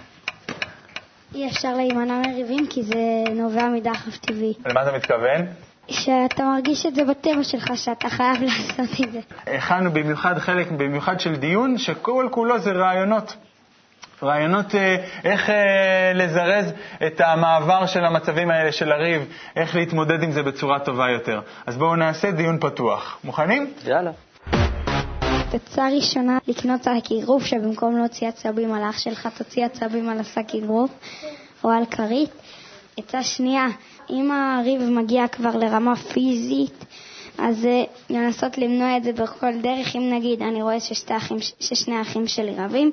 אי 1.36 1.48
אפשר 1.48 1.74
להימנע 1.74 2.22
מריבים 2.28 2.68
כי 2.68 2.84
זה 2.84 3.24
נובע 3.32 3.68
מדחף 3.70 4.18
טבעי. 4.18 4.54
למה 4.66 4.82
אתה 4.82 4.92
מתכוון? 4.92 5.46
שאתה 5.88 6.44
מרגיש 6.44 6.86
את 6.86 6.96
זה 6.96 7.06
בטבע 7.06 7.44
שלך, 7.44 7.72
שאתה 7.76 8.10
חייב 8.10 8.44
לעשות 8.44 9.02
את 9.04 9.12
זה. 9.12 9.20
הכנו 9.48 9.92
במיוחד 9.92 10.38
חלק 10.38 10.72
במיוחד 10.72 11.20
של 11.20 11.36
דיון 11.36 11.78
שכל 11.78 12.28
כולו 12.32 12.60
זה 12.60 12.72
רעיונות. 12.72 13.36
רעיונות 14.24 14.76
אה, 14.76 14.96
איך 15.24 15.50
אה, 15.50 16.12
לזרז 16.16 16.74
את 17.08 17.22
המעבר 17.22 17.86
של 17.86 18.06
המצבים 18.06 18.52
האלה 18.52 18.72
של 18.72 18.92
הריב, 18.92 19.26
איך 19.56 19.76
להתמודד 19.76 20.24
עם 20.24 20.32
זה 20.32 20.44
בצורה 20.44 20.80
טובה 20.80 21.10
יותר. 21.10 21.42
אז 21.66 21.78
בואו 21.78 21.96
נעשה 21.96 22.32
דיון 22.32 22.58
פתוח. 22.60 23.18
מוכנים? 23.24 23.74
יאללה. 23.86 24.12
עצה 25.54 25.88
ראשונה, 25.96 26.38
לקנות 26.48 26.84
שק 26.84 27.12
אגרוף, 27.20 27.44
שבמקום 27.46 27.98
להוציא 27.98 28.28
עצבים 28.28 28.74
על 28.74 28.84
האח 28.84 29.00
שלך, 29.00 29.30
תוציא 29.38 29.66
עצבים 29.66 30.10
על 30.10 30.20
השק 30.20 30.56
אגרוף 30.58 30.92
או 31.64 31.70
על 31.70 31.86
כרית. 31.86 32.30
עצה 32.98 33.24
שנייה, 33.24 33.66
אם 34.10 34.32
הריב 34.32 34.82
מגיע 34.82 35.28
כבר 35.28 35.56
לרמה 35.56 35.96
פיזית, 35.96 36.86
אז 37.38 37.66
אה, 37.66 37.84
לנסות 38.10 38.58
למנוע 38.58 38.98
את 38.98 39.04
זה 39.04 39.14
בכל 39.14 39.62
דרך. 39.62 39.96
אם 39.96 40.14
נגיד, 40.14 40.42
אני 40.42 40.62
רואה 40.62 40.78
ששני 41.60 41.96
האחים 41.96 42.28
שלי 42.28 42.56
רבים, 42.58 42.92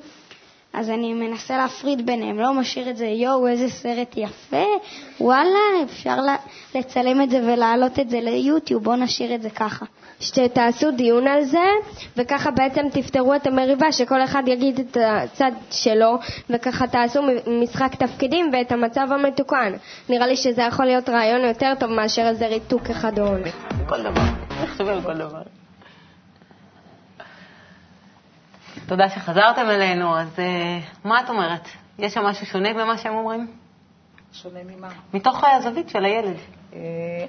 אז 0.73 0.91
אני 0.91 1.15
מנסה 1.15 1.57
להפריד 1.57 2.07
ביניהם, 2.07 2.39
לא 2.39 2.55
משאיר 2.55 2.91
את 2.91 2.97
זה, 2.97 3.07
יואו, 3.07 3.49
איזה 3.49 3.69
סרט 3.69 4.15
יפה, 4.17 4.65
וואלה, 5.21 5.59
אפשר 5.85 6.17
לצלם 6.75 7.23
את 7.23 7.31
זה 7.31 7.41
ולהעלות 7.45 7.99
את 7.99 8.11
זה 8.11 8.21
ליוטיוב, 8.21 8.85
בואו 8.85 8.97
נשאיר 8.97 9.35
את 9.35 9.43
זה 9.43 9.51
ככה. 9.51 9.87
שתעשו 10.21 10.91
דיון 10.91 11.27
על 11.29 11.45
זה, 11.45 11.65
וככה 12.17 12.51
בעצם 12.51 12.83
תפתרו 12.93 13.35
את 13.35 13.47
המריבה, 13.47 13.93
שכל 13.93 14.25
אחד 14.25 14.43
יגיד 14.47 14.81
את 14.81 14.97
הצד 15.01 15.53
שלו, 15.71 16.19
וככה 16.51 16.87
תעשו 16.87 17.21
משחק 17.63 17.95
תפקידים 17.95 18.51
ואת 18.53 18.73
המצב 18.73 19.09
המתוקן. 19.11 19.73
נראה 20.09 20.27
לי 20.27 20.37
שזה 20.37 20.63
יכול 20.63 20.87
להיות 20.87 21.09
רעיון 21.09 21.41
יותר 21.41 21.73
טוב 21.81 21.91
מאשר 21.91 22.29
איזה 22.29 22.47
ריתוק 22.47 22.91
אחד 22.91 23.19
או. 23.19 23.27
כל 23.89 24.03
דבר. 24.03 24.23
תחשבי 24.65 24.91
על 24.91 25.03
כל 25.03 25.15
דבר. 25.15 25.62
תודה 28.87 29.09
שחזרתם 29.09 29.71
אלינו, 29.71 30.19
אז 30.19 30.39
אה, 30.39 30.79
מה 31.05 31.21
את 31.21 31.29
אומרת? 31.29 31.69
יש 31.99 32.15
שם 32.15 32.25
משהו 32.25 32.47
שונה 32.47 32.75
במה 32.75 32.99
שהם 32.99 33.15
אומרים? 33.15 33.47
שונה 34.33 34.61
ממה? 34.65 34.89
מתוך 35.15 35.45
הזווית 35.45 35.89
של 35.89 36.05
הילד. 36.05 36.37
אה, 36.75 36.79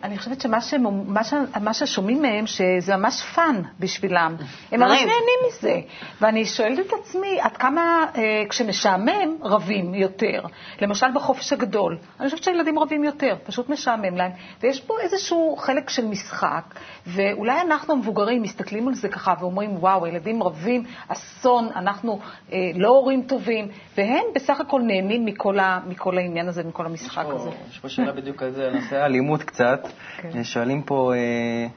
אני 0.03 0.17
חושבת 0.17 0.41
שמה 0.41 0.61
שהם- 0.61 1.13
מה 1.13 1.23
ש- 1.23 1.33
מה 1.61 1.73
ששומעים 1.73 2.21
מהם, 2.21 2.47
שזה 2.47 2.95
ממש 2.97 3.21
fun 3.35 3.61
בשבילם. 3.79 4.35
הם 4.71 4.79
ממש. 4.79 4.89
נהנים 4.99 5.13
מזה. 5.47 5.79
ואני 6.21 6.45
שואלת 6.45 6.79
את 6.79 6.93
עצמי, 7.01 7.41
עד 7.41 7.57
כמה 7.57 8.05
אה, 8.15 8.43
כשמשעמם 8.49 9.37
רבים 9.41 9.93
יותר? 9.93 10.43
למשל 10.81 11.07
בחופש 11.15 11.53
הגדול. 11.53 11.97
אני 12.19 12.29
חושבת 12.29 12.43
שהילדים 12.43 12.79
רבים 12.79 13.03
יותר, 13.03 13.35
פשוט 13.43 13.69
משעמם 13.69 14.17
להם. 14.17 14.31
ויש 14.63 14.81
פה 14.81 14.93
איזשהו 14.99 15.55
חלק 15.59 15.89
של 15.89 16.05
משחק, 16.05 16.63
ואולי 17.07 17.61
אנחנו 17.61 17.93
המבוגרים 17.93 18.41
מסתכלים 18.41 18.87
על 18.87 18.93
זה 18.93 19.09
ככה 19.09 19.33
ואומרים, 19.39 19.75
וואו, 19.77 20.05
הילדים 20.05 20.43
רבים, 20.43 20.83
אסון, 21.07 21.69
אנחנו 21.75 22.19
אה, 22.53 22.57
לא 22.75 22.87
הורים 22.87 23.23
טובים, 23.23 23.67
והם 23.97 24.23
בסך 24.35 24.61
הכל 24.61 24.81
נהנים 24.81 25.25
מכל, 25.25 25.59
ה, 25.59 25.79
מכל 25.87 26.17
העניין 26.17 26.47
הזה, 26.47 26.63
מכל 26.63 26.85
המשחק 26.85 27.25
הזה. 27.27 27.49
יש 27.71 27.79
פה 27.79 27.89
שאלה 27.89 28.11
בדיוק 28.11 28.43
על 28.43 28.51
זה, 28.51 28.69
נושא 28.73 28.95
האלימות 28.95 29.32
קצת. 29.41 29.87
כן. 30.17 30.43
שואלים 30.43 30.81
פה, 30.81 31.13
אה, 31.15 31.67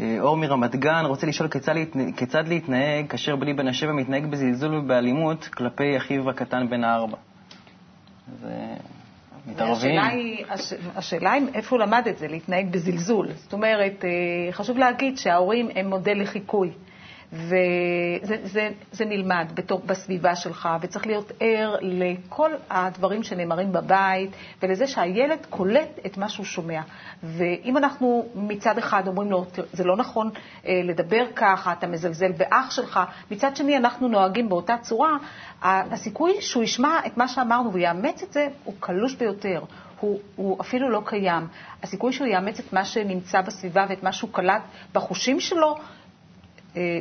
אה, 0.00 0.16
אור 0.20 0.36
מרמת 0.36 0.76
גן 0.76 1.04
רוצה 1.06 1.26
לשאול 1.26 1.48
כיצד, 1.48 1.74
כיצד 2.16 2.48
להתנהג 2.48 3.06
כאשר 3.08 3.36
בני 3.36 3.54
בן 3.54 3.68
השבע 3.68 3.92
מתנהג 3.92 4.26
בזלזול 4.26 4.74
ובאלימות 4.74 5.44
כלפי 5.44 5.96
אחיו 5.96 6.30
הקטן 6.30 6.68
בן 6.70 6.84
הארבע. 6.84 7.16
אז 8.28 8.46
אה, 8.50 8.74
מתערבים. 9.46 9.98
השאלה 9.98 10.06
היא, 10.06 10.44
הש, 10.50 10.72
השאלה 10.96 11.32
היא 11.32 11.42
איפה 11.54 11.76
הוא 11.76 11.84
למד 11.84 12.02
את 12.08 12.18
זה, 12.18 12.28
להתנהג 12.28 12.72
בזלזול. 12.72 13.28
זאת 13.32 13.52
אומרת, 13.52 14.04
אה, 14.04 14.52
חשוב 14.52 14.78
להגיד 14.78 15.18
שההורים 15.18 15.68
הם 15.74 15.88
מודל 15.90 16.20
לחיקוי. 16.20 16.70
וזה 17.32 18.36
זה, 18.42 18.70
זה 18.92 19.04
נלמד 19.04 19.46
בתור, 19.54 19.82
בסביבה 19.86 20.36
שלך, 20.36 20.68
וצריך 20.80 21.06
להיות 21.06 21.32
ער 21.40 21.76
לכל 21.80 22.50
הדברים 22.70 23.22
שנאמרים 23.22 23.72
בבית, 23.72 24.30
ולזה 24.62 24.86
שהילד 24.86 25.46
קולט 25.50 25.98
את 26.06 26.16
מה 26.18 26.28
שהוא 26.28 26.46
שומע. 26.46 26.80
ואם 27.22 27.76
אנחנו 27.76 28.26
מצד 28.34 28.78
אחד 28.78 29.02
אומרים 29.08 29.30
לו, 29.30 29.44
"תראה, 29.44 29.68
זה 29.72 29.84
לא 29.84 29.96
נכון 29.96 30.30
אה, 30.66 30.80
לדבר 30.84 31.24
ככה, 31.36 31.72
אתה 31.72 31.86
מזלזל 31.86 32.32
באח 32.32 32.70
שלך, 32.70 33.00
מצד 33.30 33.56
שני 33.56 33.76
אנחנו 33.76 34.08
נוהגים 34.08 34.48
באותה 34.48 34.76
צורה, 34.82 35.16
הסיכוי 35.62 36.32
שהוא 36.40 36.62
ישמע 36.62 36.98
את 37.06 37.16
מה 37.16 37.28
שאמרנו 37.28 37.72
ויאמץ 37.72 38.22
את 38.22 38.32
זה 38.32 38.48
הוא 38.64 38.74
קלוש 38.80 39.14
ביותר. 39.14 39.62
הוא, 40.00 40.20
הוא 40.36 40.60
אפילו 40.60 40.90
לא 40.90 41.02
קיים. 41.04 41.46
הסיכוי 41.82 42.12
שהוא 42.12 42.26
יאמץ 42.28 42.58
את 42.60 42.72
מה 42.72 42.84
שנמצא 42.84 43.40
בסביבה 43.40 43.86
ואת 43.88 44.02
מה 44.02 44.12
שהוא 44.12 44.30
קלט 44.32 44.62
בחושים 44.92 45.40
שלו, 45.40 45.76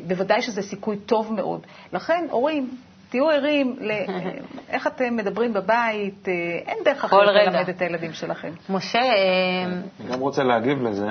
בוודאי 0.07 0.41
שזה 0.41 0.61
סיכוי 0.61 0.97
טוב 0.97 1.33
מאוד. 1.33 1.61
לכן, 1.93 2.25
הורים, 2.31 2.69
תהיו 3.09 3.29
ערים 3.29 3.75
לאיך 3.79 4.87
אתם 4.95 5.15
מדברים 5.15 5.53
בבית, 5.53 6.27
אה, 6.27 6.33
אין 6.67 6.77
דרך 6.85 7.01
כל 7.01 7.07
אחרת 7.07 7.27
רגע. 7.27 7.51
ללמד 7.51 7.69
את 7.69 7.81
הילדים 7.81 8.13
שלכם. 8.13 8.49
משה, 8.69 8.99
אה, 8.99 9.63
אני 9.65 10.11
גם 10.13 10.19
רוצה 10.19 10.43
להגיב 10.43 10.81
לזה. 10.83 11.07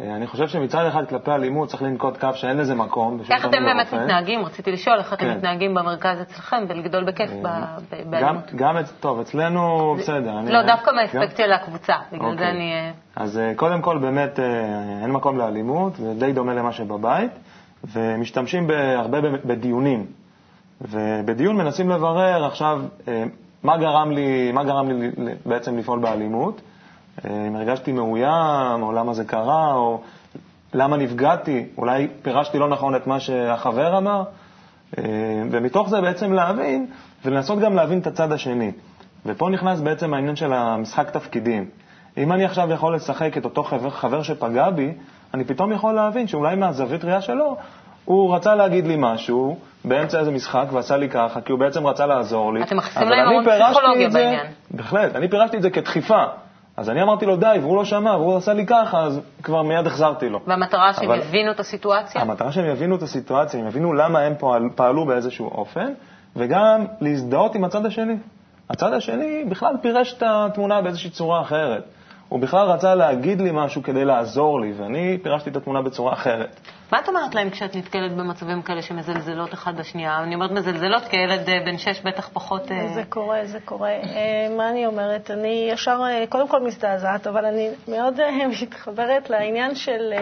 אה, 0.00 0.16
אני 0.16 0.26
חושב 0.26 0.48
שמצד 0.48 0.84
אחד 0.88 1.08
כלפי 1.08 1.30
אלימות 1.30 1.68
צריך 1.68 1.82
לנקוט 1.82 2.16
קו 2.20 2.28
שאין 2.34 2.56
לזה 2.56 2.74
מקום. 2.74 3.20
איך 3.30 3.44
אתם 3.46 3.64
באמת. 3.64 3.94
מתנהגים? 3.94 4.44
רציתי 4.44 4.72
לשאול 4.72 4.98
איך 4.98 5.12
אתם 5.12 5.24
כן. 5.24 5.36
מתנהגים 5.36 5.74
במרכז 5.74 6.20
אצלכם 6.22 6.56
ולגדול 6.68 7.04
בכיף 7.04 7.30
ב- 7.30 7.46
ב- 7.46 7.94
גם, 8.00 8.10
באלימות. 8.10 8.52
גם, 8.54 8.78
את- 8.78 8.88
טוב, 9.00 9.20
אצלנו 9.20 9.94
בסדר. 9.98 10.38
אני- 10.38 10.50
לא, 10.52 10.62
דווקא 10.62 10.90
מהאספקט 10.90 11.36
של 11.36 11.52
הקבוצה, 11.52 11.94
בגלל 12.12 12.26
זה 12.26 12.32
אוקיי. 12.32 12.50
אני... 12.50 12.72
אה, 12.72 12.90
אז 13.16 13.38
אה, 13.38 13.52
קודם 13.56 13.82
כל 13.82 13.98
באמת 13.98 14.40
אה, 14.40 14.44
אין 15.02 15.10
מקום 15.10 15.38
לאלימות, 15.38 15.96
זה 15.96 16.14
די 16.18 16.32
דומה 16.32 16.54
למה 16.54 16.72
שבבית, 16.72 17.30
ומשתמשים 17.92 18.70
הרבה 18.70 19.20
בדיונים. 19.44 20.06
ובדיון 20.80 21.56
מנסים 21.56 21.90
לברר 21.90 22.44
עכשיו 22.44 22.82
אה, 23.08 23.24
מה 23.62 23.76
גרם 23.76 24.10
לי, 24.10 24.52
מה 24.52 24.64
גרם 24.64 24.88
לי 24.88 25.10
בעצם 25.46 25.78
לפעול 25.78 25.98
באלימות, 25.98 26.60
אה, 27.24 27.46
אם 27.48 27.56
הרגשתי 27.56 27.92
מאוים, 27.92 28.82
או 28.82 28.92
למה 28.92 29.14
זה 29.14 29.24
קרה, 29.24 29.74
או 29.74 30.00
למה 30.74 30.96
נפגעתי, 30.96 31.66
אולי 31.78 32.08
פירשתי 32.22 32.58
לא 32.58 32.68
נכון 32.68 32.94
את 32.94 33.06
מה 33.06 33.20
שהחבר 33.20 33.98
אמר, 33.98 34.24
אה, 34.98 35.04
ומתוך 35.50 35.88
זה 35.88 36.00
בעצם 36.00 36.32
להבין, 36.32 36.86
ולנסות 37.24 37.58
גם 37.58 37.76
להבין 37.76 37.98
את 37.98 38.06
הצד 38.06 38.32
השני. 38.32 38.72
ופה 39.26 39.50
נכנס 39.50 39.80
בעצם 39.80 40.14
העניין 40.14 40.36
של 40.36 40.52
המשחק 40.52 41.10
תפקידים. 41.10 41.66
אם 42.16 42.32
אני 42.32 42.44
עכשיו 42.44 42.70
יכול 42.70 42.94
לשחק 42.94 43.38
את 43.38 43.44
אותו 43.44 43.62
חבר, 43.62 43.90
חבר 43.90 44.22
שפגע 44.22 44.70
בי, 44.70 44.92
אני 45.34 45.44
פתאום 45.44 45.72
יכול 45.72 45.92
להבין 45.94 46.26
שאולי 46.26 46.56
מהזווית 46.56 47.04
ראייה 47.04 47.20
שלו, 47.20 47.56
הוא 48.04 48.34
רצה 48.36 48.54
להגיד 48.54 48.86
לי 48.86 48.94
משהו 48.98 49.56
באמצע 49.84 50.18
איזה 50.20 50.30
משחק 50.30 50.64
ועשה 50.72 50.96
לי 50.96 51.08
ככה, 51.08 51.40
כי 51.40 51.52
הוא 51.52 51.60
בעצם 51.60 51.86
רצה 51.86 52.06
לעזור 52.06 52.54
לי. 52.54 52.62
אתם 52.62 52.76
מכניסים 52.76 53.08
להם 53.08 53.28
המון 53.28 53.44
פסיכולוגיה 53.44 54.10
זה- 54.10 54.18
בעניין. 54.18 54.46
בהחלט, 54.70 55.16
אני 55.16 55.28
פירשתי 55.28 55.56
את 55.56 55.62
זה 55.62 55.70
כדחיפה. 55.70 56.24
אז 56.76 56.90
אני 56.90 57.02
אמרתי 57.02 57.26
לו 57.26 57.36
די, 57.36 57.56
והוא 57.60 57.76
לא 57.76 57.84
שמע, 57.84 58.16
והוא 58.16 58.36
עשה 58.36 58.52
לי 58.52 58.66
ככה, 58.66 59.00
אז 59.02 59.20
כבר 59.42 59.62
מיד 59.62 59.86
החזרתי 59.86 60.28
לו. 60.28 60.40
והמטרה 60.46 60.92
שהם 60.92 61.04
אבל- 61.10 61.18
יבינו 61.18 61.50
את 61.52 61.60
הסיטואציה? 61.60 62.20
המטרה 62.20 62.52
שהם 62.52 62.64
יבינו 62.66 62.96
את 62.96 63.02
הסיטואציה, 63.02 63.60
הם 63.60 63.66
יבינו 63.66 63.92
למה 63.92 64.18
הם 64.18 64.34
פועל, 64.38 64.62
פעלו 64.74 65.06
באיזשהו 65.06 65.46
אופן, 65.48 65.92
וגם 66.36 66.84
להזדהות 67.00 67.54
עם 67.54 67.64
הצד 67.64 67.86
השני. 67.86 68.14
הצד 68.70 68.92
השני 68.92 69.44
בכלל 69.48 69.74
פירש 69.82 70.14
את 70.18 70.22
התמונה 70.26 70.80
באיזושהי 70.82 71.10
צורה 71.10 71.40
אחרת. 71.40 71.84
הוא 72.32 72.40
בכלל 72.40 72.66
רצה 72.66 72.94
להגיד 72.94 73.40
לי 73.40 73.50
משהו 73.52 73.82
כדי 73.82 74.04
לעזור 74.04 74.60
לי, 74.60 74.72
ואני 74.72 75.18
פירשתי 75.22 75.50
את 75.50 75.56
התמונה 75.56 75.82
בצורה 75.82 76.12
אחרת. 76.12 76.60
מה 76.92 77.00
את 77.00 77.08
אומרת 77.08 77.34
להם 77.34 77.50
כשאת 77.50 77.76
נתקלת 77.76 78.16
במצבים 78.16 78.62
כאלה 78.62 78.82
שמזלזלות 78.82 79.54
אחד 79.54 79.76
בשנייה? 79.76 80.18
אני 80.22 80.34
אומרת 80.34 80.50
מזלזלות, 80.50 81.02
כי 81.02 81.16
ילד 81.16 81.48
אה, 81.48 81.58
בן 81.66 81.78
שש 81.78 82.00
בטח 82.00 82.30
פחות... 82.32 82.72
אה, 82.72 82.88
זה 82.94 83.02
קורה, 83.08 83.44
זה 83.44 83.58
קורה. 83.64 83.90
אה, 83.90 84.48
מה 84.56 84.70
אני 84.70 84.86
אומרת? 84.86 85.30
אני 85.30 85.68
ישר, 85.72 86.00
קודם 86.28 86.48
כל 86.48 86.60
מזדעזעת, 86.64 87.26
אבל 87.26 87.44
אני 87.44 87.70
מאוד 87.88 88.20
מתחברת 88.62 89.30
לעניין 89.30 89.74
של... 89.74 90.12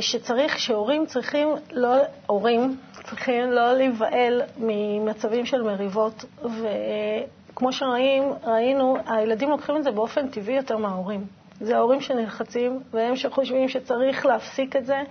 שצריך, 0.00 0.58
שהורים 0.58 1.06
צריכים 1.06 1.48
לא, 1.72 1.96
הורים 2.26 2.76
צריכים 3.04 3.50
לא 3.50 3.72
להיבהל 3.72 4.42
ממצבים 4.56 5.46
של 5.46 5.62
מריבות, 5.62 6.24
וכמו 7.60 7.72
שראינו, 7.72 8.96
הילדים 9.06 9.50
לוקחים 9.50 9.76
את 9.76 9.84
זה 9.84 9.90
באופן 9.90 10.28
טבעי 10.28 10.56
יותר 10.56 10.76
מההורים. 10.76 11.24
זה 11.60 11.76
ההורים 11.76 12.00
שנלחצים, 12.00 12.80
והם 12.90 13.16
שחושבים 13.16 13.68
שצריך 13.68 14.26
להפסיק 14.26 14.76
את 14.76 14.86
זה, 14.86 15.02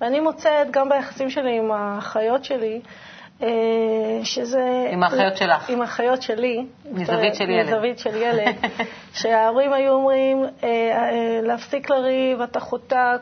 ואני 0.00 0.20
מוצאת 0.20 0.70
גם 0.70 0.88
ביחסים 0.88 1.30
שלי 1.30 1.58
עם 1.58 1.70
האחיות 1.72 2.44
שלי, 2.44 2.80
שזה... 4.24 4.88
עם 4.90 5.02
האחיות 5.02 5.36
שלך. 5.36 5.70
עם 5.70 5.82
האחיות 5.82 6.22
שלי. 6.22 6.66
מזווית 6.92 7.34
של 7.34 7.50
ילד. 7.50 7.66
מזווית 7.66 7.98
של 7.98 8.16
ילד. 8.16 8.54
שההורים 9.20 9.72
היו 9.72 9.92
אומרים, 9.92 10.44
אה, 10.44 10.68
אה, 10.68 11.40
להפסיק 11.42 11.90
לריב, 11.90 12.40
אתה 12.40 12.60
חוטא, 12.60 13.16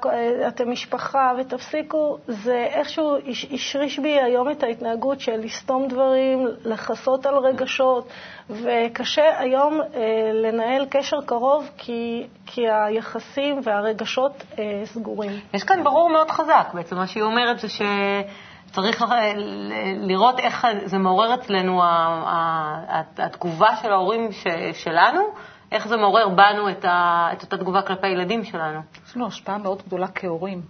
אתם 0.49 0.71
משפחה, 0.71 1.33
ותפסיקו. 1.39 2.19
זה 2.29 2.67
איכשהו 2.71 3.17
השריש 3.53 3.99
בי 3.99 4.21
היום 4.21 4.51
את 4.51 4.63
ההתנהגות 4.63 5.21
של 5.21 5.37
לסתום 5.37 5.89
דברים, 5.89 6.47
לכסות 6.65 7.27
על 7.27 7.35
רגשות, 7.39 8.09
וקשה 8.51 9.39
היום 9.39 9.81
לנהל 10.35 10.87
קשר 10.91 11.21
קרוב 11.27 11.71
כי, 11.79 12.27
כי 12.47 12.63
היחסים 12.71 13.61
והרגשות 13.65 14.45
סגורים. 14.85 15.33
יש 15.55 15.65
כאן 15.65 15.85
ברור 15.85 16.11
מאוד 16.11 16.31
חזק, 16.31 16.69
בעצם 16.75 16.97
מה 16.97 17.07
שהיא 17.07 17.23
אומרת 17.23 17.59
זה 17.59 17.69
ש... 17.69 17.83
צריך 18.73 19.05
לראות 19.97 20.39
איך 20.39 20.67
זה 20.85 20.99
מעורר 20.99 21.35
אצלנו 21.35 21.83
התגובה 23.19 23.77
של 23.83 23.93
ההורים 23.93 24.29
שלנו, 24.73 25.21
איך 25.73 25.89
זה 25.89 25.97
מעורר 25.97 26.29
בנו 26.29 26.71
את, 26.71 26.85
אותה 27.43 27.57
תגובה 27.57 27.83
כלפי 27.83 28.07
הילדים 28.07 28.45
שלנו. 28.45 28.81
יש 29.07 29.17
לנו 29.17 29.27
השפעה 29.27 29.59
מאוד 29.59 29.83
גדולה 29.87 30.09
כהורים. 30.09 30.63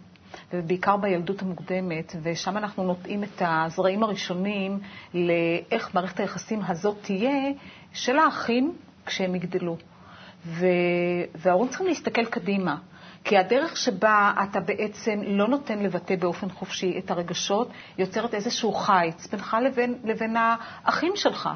ובעיקר 0.52 0.96
בילדות 0.96 1.42
המוקדמת, 1.42 2.16
ושם 2.22 2.56
אנחנו 2.56 2.84
נוטעים 2.84 3.24
את 3.24 3.42
הזרעים 3.46 4.02
הראשונים 4.02 4.78
לאיך 5.14 5.94
מערכת 5.94 6.20
היחסים 6.20 6.60
הזאת 6.68 6.96
תהיה 7.02 7.52
של 7.92 8.18
האחים 8.18 8.74
כשהם 9.06 9.34
יגדלו. 9.34 9.76
וההורים 11.34 11.68
צריכים 11.68 11.86
להסתכל 11.86 12.24
קדימה. 12.24 12.76
כי 13.28 13.36
הדרך 13.38 13.76
שבה 13.76 14.32
אתה 14.42 14.60
בעצם 14.60 15.20
לא 15.26 15.48
נותן 15.48 15.78
לבטא 15.78 16.16
באופן 16.16 16.48
חופשי 16.50 16.98
את 16.98 17.10
הרגשות, 17.10 17.68
יוצרת 17.98 18.34
איזשהו 18.34 18.72
חיץ 18.72 19.26
בינך 19.26 19.56
לבין, 19.64 19.98
לבין 20.04 20.36
האחים 20.38 21.12
שלך. 21.16 21.48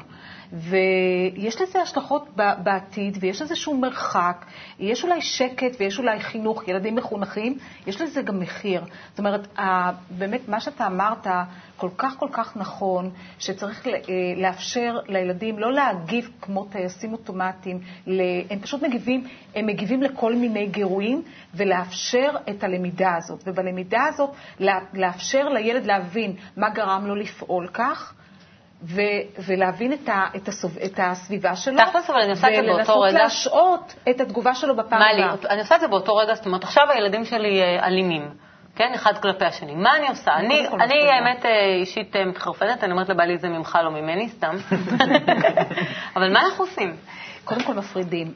ויש 0.53 1.61
לזה 1.61 1.81
השלכות 1.81 2.27
בעתיד, 2.35 3.17
ויש 3.21 3.41
איזשהו 3.41 3.77
מרחק, 3.77 4.45
יש 4.79 5.03
אולי 5.03 5.21
שקט 5.21 5.75
ויש 5.79 5.99
אולי 5.99 6.19
חינוך, 6.19 6.67
ילדים 6.67 6.95
מחונכים, 6.95 7.57
יש 7.87 8.01
לזה 8.01 8.21
גם 8.21 8.39
מחיר. 8.39 8.83
זאת 9.09 9.19
אומרת, 9.19 9.47
באמת, 10.17 10.47
מה 10.47 10.59
שאתה 10.59 10.87
אמרת 10.87 11.27
כל 11.77 11.89
כך 11.97 12.15
כל 12.19 12.27
כך 12.31 12.57
נכון, 12.57 13.09
שצריך 13.39 13.87
אה, 13.87 13.93
לאפשר 14.37 14.95
לילדים 15.07 15.59
לא 15.59 15.73
להגיב 15.73 16.29
כמו 16.41 16.65
טייסים 16.65 17.13
אוטומטיים, 17.13 17.79
הם 18.49 18.59
פשוט 18.61 18.83
מגיבים, 18.83 19.27
הם 19.55 19.65
מגיבים 19.65 20.03
לכל 20.03 20.35
מיני 20.35 20.67
גירויים, 20.67 21.21
ולאפשר 21.53 22.29
את 22.49 22.63
הלמידה 22.63 23.15
הזאת. 23.17 23.43
ובלמידה 23.47 24.03
הזאת, 24.03 24.29
לאפשר 24.93 25.49
לילד 25.49 25.85
להבין 25.85 26.35
מה 26.57 26.69
גרם 26.69 27.05
לו 27.05 27.15
לפעול 27.15 27.67
כך. 27.67 28.13
ו- 28.83 29.41
ולהבין 29.47 29.93
את, 29.93 30.09
ה- 30.09 30.27
את, 30.35 30.47
הסוב- 30.47 30.77
את 30.85 30.99
הסביבה 31.03 31.55
שלו, 31.55 31.77
תכלס, 31.77 32.09
אבל 32.09 32.19
אני 32.21 32.31
עושה 32.31 32.47
את 32.47 32.53
זה 32.55 32.61
באותו 32.61 32.99
רגע. 32.99 32.99
ולנסות 32.99 33.21
להשעות 33.21 33.95
את 34.09 34.21
התגובה 34.21 34.55
שלו 34.55 34.75
בפעם 34.75 35.01
הבאה. 35.01 35.35
אני 35.49 35.59
עושה 35.61 35.75
את 35.75 35.81
זה 35.81 35.87
באותו 35.87 36.15
רגע, 36.15 36.35
זאת 36.35 36.45
אומרת, 36.45 36.63
עכשיו 36.63 36.91
הילדים 36.91 37.25
שלי 37.25 37.61
אה, 37.61 37.87
אלימים. 37.87 38.29
כן, 38.75 38.91
אחד 38.95 39.17
כלפי 39.17 39.45
השני. 39.45 39.75
מה 39.75 39.97
אני 39.97 40.07
עושה? 40.07 40.33
אני, 40.35 40.67
אני 40.67 41.09
האמת, 41.11 41.45
אה, 41.45 41.75
אישית 41.79 42.15
אה, 42.15 42.25
מתחרפנת, 42.25 42.83
אני 42.83 42.91
אומרת 42.91 43.09
לבעלי, 43.09 43.37
זה 43.37 43.49
ממך, 43.49 43.79
לא 43.83 43.91
ממני, 43.91 44.29
סתם. 44.29 44.55
אבל 46.15 46.33
מה 46.33 46.39
אנחנו 46.39 46.63
עושים? 46.63 46.95
קודם 47.45 47.63
כל 47.63 47.73
מפרידים. 47.73 48.33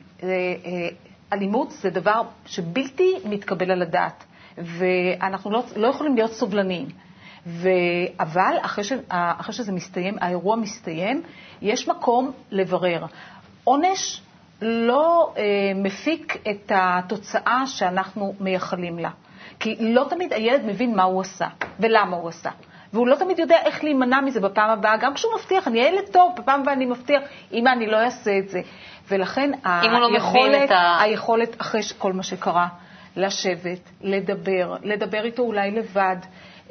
אלימות 1.33 1.71
זה 1.71 1.89
דבר 1.89 2.21
שבלתי 2.45 3.13
מתקבל 3.25 3.71
על 3.71 3.81
הדעת, 3.81 4.23
ואנחנו 4.57 5.51
לא, 5.51 5.63
לא 5.75 5.87
יכולים 5.87 6.15
להיות 6.15 6.31
סובלניים. 6.31 7.06
ו... 7.47 7.69
אבל 8.19 8.55
אחרי, 8.61 8.83
ש... 8.83 8.91
אחרי 9.09 9.53
שזה 9.53 9.71
מסתיים, 9.71 10.17
האירוע 10.21 10.55
מסתיים, 10.55 11.21
יש 11.61 11.87
מקום 11.87 12.31
לברר. 12.51 13.05
עונש 13.63 14.21
לא 14.61 15.33
אה, 15.37 15.43
מפיק 15.75 16.37
את 16.49 16.71
התוצאה 16.75 17.67
שאנחנו 17.67 18.33
מייחלים 18.39 18.99
לה. 18.99 19.09
כי 19.59 19.75
לא 19.79 20.05
תמיד 20.09 20.33
הילד 20.33 20.65
מבין 20.65 20.95
מה 20.95 21.03
הוא 21.03 21.21
עשה 21.21 21.47
ולמה 21.79 22.17
הוא 22.17 22.29
עשה. 22.29 22.49
והוא 22.93 23.07
לא 23.07 23.15
תמיד 23.15 23.39
יודע 23.39 23.57
איך 23.65 23.83
להימנע 23.83 24.21
מזה 24.21 24.39
בפעם 24.39 24.69
הבאה, 24.69 24.97
גם 24.97 25.13
כשהוא 25.13 25.33
מבטיח, 25.39 25.67
אני 25.67 25.79
ילד 25.79 26.07
טוב, 26.11 26.33
בפעם 26.37 26.61
הבאה 26.61 26.73
אני 26.73 26.85
מבטיח, 26.85 27.21
אמא, 27.53 27.69
אני 27.69 27.87
לא 27.87 27.97
אעשה 27.97 28.37
את 28.37 28.49
זה. 28.49 28.61
ולכן 29.09 29.51
לא 29.65 30.07
היכולת, 30.13 30.71
ה... 30.71 31.01
היכולת, 31.01 31.61
אחרי 31.61 31.81
כל 31.97 32.13
מה 32.13 32.23
שקרה, 32.23 32.67
לשבת, 33.15 33.79
לדבר, 34.01 34.75
לדבר 34.83 35.23
איתו 35.23 35.41
אולי 35.43 35.71
לבד, 35.71 36.15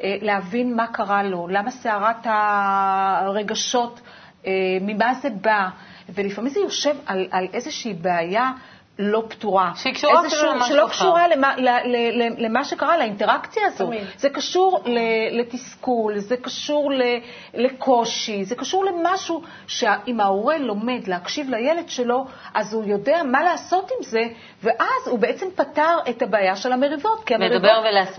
להבין 0.03 0.77
מה 0.77 0.87
קרה 0.87 1.23
לו, 1.23 1.49
למה 1.49 1.71
סערת 1.71 2.27
הרגשות, 2.27 4.01
אה, 4.47 4.53
ממה 4.81 5.15
זה 5.15 5.29
בא, 5.31 5.69
ולפעמים 6.09 6.51
זה 6.53 6.61
יושב 6.61 6.95
על, 7.07 7.27
על 7.31 7.47
איזושהי 7.53 7.95
בעיה 7.95 8.51
לא 8.99 9.23
פתורה. 9.29 9.73
שהיא 9.75 9.95
קשורה 9.95 10.27
אפילו 10.27 10.53
למה 10.53 10.67
שלא 10.67 10.87
קשורה 10.89 11.29
למה, 11.29 11.55
למה 12.39 12.65
שקרה, 12.65 12.97
לאינטראקציה. 12.97 13.63
תמיד. 13.77 14.05
זה 14.17 14.29
קשור 14.31 14.81
לתסכול, 15.31 16.19
זה 16.19 16.37
קשור 16.37 16.93
לקושי, 17.55 18.45
זה 18.45 18.55
קשור 18.55 18.85
למשהו 18.85 19.43
שאם 19.67 20.21
ההורה 20.21 20.59
לומד 20.59 21.01
להקשיב 21.07 21.51
לילד 21.51 21.89
שלו, 21.89 22.27
אז 22.55 22.75
הוא 22.75 22.85
יודע 22.85 23.23
מה 23.23 23.43
לעשות 23.43 23.91
עם 23.91 24.05
זה, 24.05 24.23
ואז 24.63 25.09
הוא 25.11 25.19
בעצם 25.19 25.47
פתר 25.55 25.97
את 26.11 26.23
הבעיה 26.23 26.57
של 26.57 26.73
המריבות. 26.73 27.25
כי 27.25 27.35
המריבות, 27.35 27.71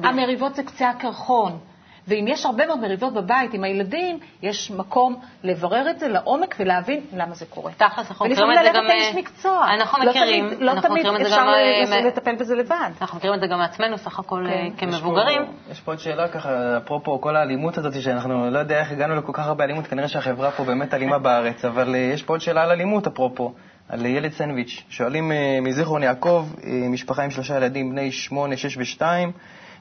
המריבות 0.03 0.55
זה 0.55 0.63
קצה 0.63 0.89
הקרחון. 0.89 1.59
ואם 2.07 2.25
יש 2.27 2.45
הרבה 2.45 2.65
מאוד 2.67 2.79
מריבות 2.79 3.13
בבית 3.13 3.53
עם 3.53 3.63
הילדים, 3.63 4.19
יש 4.41 4.71
מקום 4.71 5.15
לברר 5.43 5.89
את 5.89 5.99
זה 5.99 6.07
לעומק 6.07 6.55
ולהבין 6.59 7.01
למה 7.13 7.35
זה 7.35 7.45
קורה. 7.45 7.71
תכלס, 7.71 8.09
אנחנו 8.11 8.25
מכירים 8.25 8.51
את 8.51 8.57
זה 8.63 8.69
גם... 8.69 8.75
ולפעמים 8.75 8.89
ללכת 8.89 9.13
לאיש 9.13 9.15
מקצוע. 9.15 9.65
אנחנו 9.73 10.03
לא 10.03 10.09
מכירים. 10.11 10.49
לא 10.59 10.81
תמיד 10.81 11.05
אפשר 11.05 11.37
גם... 11.37 12.07
לטפל 12.07 12.35
בזה 12.35 12.55
לבד. 12.55 12.89
אנחנו 13.01 13.17
מכירים 13.17 13.35
את 13.35 13.39
זה 13.39 13.47
גם 13.47 13.59
מעצמנו, 13.59 13.97
סך 13.97 14.19
הכל 14.19 14.43
כן. 14.47 14.53
אה, 14.53 14.67
כמבוגרים. 14.77 15.41
יש 15.71 15.81
פה, 15.81 15.91
עוד 15.91 15.99
שאלה 15.99 16.27
ככה, 16.27 16.77
אפרופו 16.77 17.21
כל 17.21 17.35
האלימות 17.35 17.77
הזאת, 17.77 18.01
שאנחנו 18.01 18.49
לא 18.51 18.59
יודע 18.59 18.79
איך 18.79 18.91
הגענו 18.91 19.15
לכל 19.15 19.31
כך 19.33 19.47
הרבה 19.47 19.63
אלימות, 19.63 19.87
כנראה 19.87 20.07
שהחברה 20.07 20.51
פה 20.51 20.63
באמת 20.63 20.93
אלימה 20.93 21.19
בארץ, 21.19 21.65
אבל 21.65 21.95
אה, 21.95 21.99
יש 21.99 22.23
פה 22.23 22.33
עוד 22.33 22.41
שאלה 22.41 22.63
על 22.63 22.71
אלימות, 22.71 23.07
אפרופו. 23.07 23.53
על 23.89 24.05
ילד 24.05 24.31
סנדוויץ'. 24.31 24.83
שואלים 24.89 25.31
אה, 25.31 25.59
מזיכרון 25.61 26.03
יעקב, 26.03 26.47
משפחה 26.89 27.23
עם 27.23 27.31
שלושה 27.31 27.57
ילדים, 27.57 27.89
בני 27.89 28.11
שמונה, 28.11 28.57
שש 28.57 28.77
ושתיים, 28.77 29.31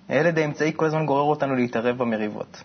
הילד 0.08 0.38
האמצעי 0.38 0.72
כל 0.76 0.84
הזמן 0.84 1.06
גורר 1.06 1.22
אותנו 1.22 1.54
להתערב 1.54 1.98
במריבות. 1.98 2.62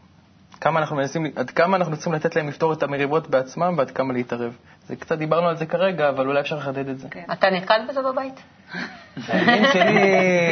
כמה 0.62 0.80
אנחנו 0.80 0.96
מנסים, 0.96 1.26
עד 1.36 1.50
כמה 1.50 1.78
אנחנו 1.78 1.96
צריכים 1.96 2.14
לתת 2.14 2.36
להם 2.36 2.48
לפתור 2.48 2.74
את 2.74 2.84
המריבות 2.84 3.30
בעצמם 3.30 3.76
ועד 3.78 3.92
כמה 3.92 4.14
להתערב. 4.14 4.58
זה 4.88 4.96
קצת 4.96 5.18
דיברנו 5.18 5.48
על 5.48 5.58
זה 5.58 5.66
כרגע, 5.66 6.10
אבל 6.10 6.28
אולי 6.28 6.40
אפשר 6.40 6.56
לחדד 6.56 6.90
את 6.90 7.00
זה. 7.00 7.08
כן. 7.12 7.24
אתה 7.34 7.50
נתקל 7.50 7.82
בזה 7.90 8.02
בבית? 8.02 8.44
הילדים 9.28 9.66
שלי... 9.74 10.02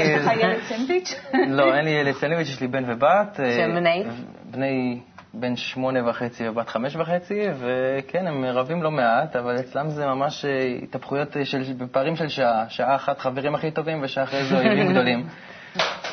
יש 0.02 0.26
לך 0.26 0.32
ילד 0.40 0.60
סנדוויץ'? 0.70 1.16
לא, 1.48 1.76
אין 1.76 1.86
לי 1.86 1.92
ילד 1.92 2.16
סנדוויץ', 2.16 2.48
יש 2.48 2.62
לי 2.62 2.68
בן 2.68 2.84
ובת. 2.88 3.40
אה, 3.40 3.52
שהם 3.52 3.76
בני? 3.76 4.06
בני 4.52 5.00
בן 5.34 5.56
שמונה 5.56 6.10
וחצי 6.10 6.50
ובת 6.50 6.70
חמש 6.70 6.96
וחצי, 6.96 7.48
וכן, 7.60 8.28
הם 8.28 8.46
רבים 8.46 8.84
לא 8.84 8.92
מעט, 8.92 9.36
אבל 9.36 9.60
אצלם 9.60 9.90
זה 9.90 10.06
ממש 10.06 10.46
אה, 10.46 10.78
התהפכויות 10.84 11.38
של, 11.44 11.62
בפערים 11.78 12.16
של 12.16 12.28
שעה. 12.28 12.66
שעה 12.70 12.96
אחת 12.96 13.20
חברים 13.20 13.56
הכי 13.56 13.72
טובים 13.72 14.00
ושעה 14.04 14.24
אחרי 14.24 14.46
זה 14.46 14.56
אויבים 14.56 14.92
גדולים. 14.92 15.26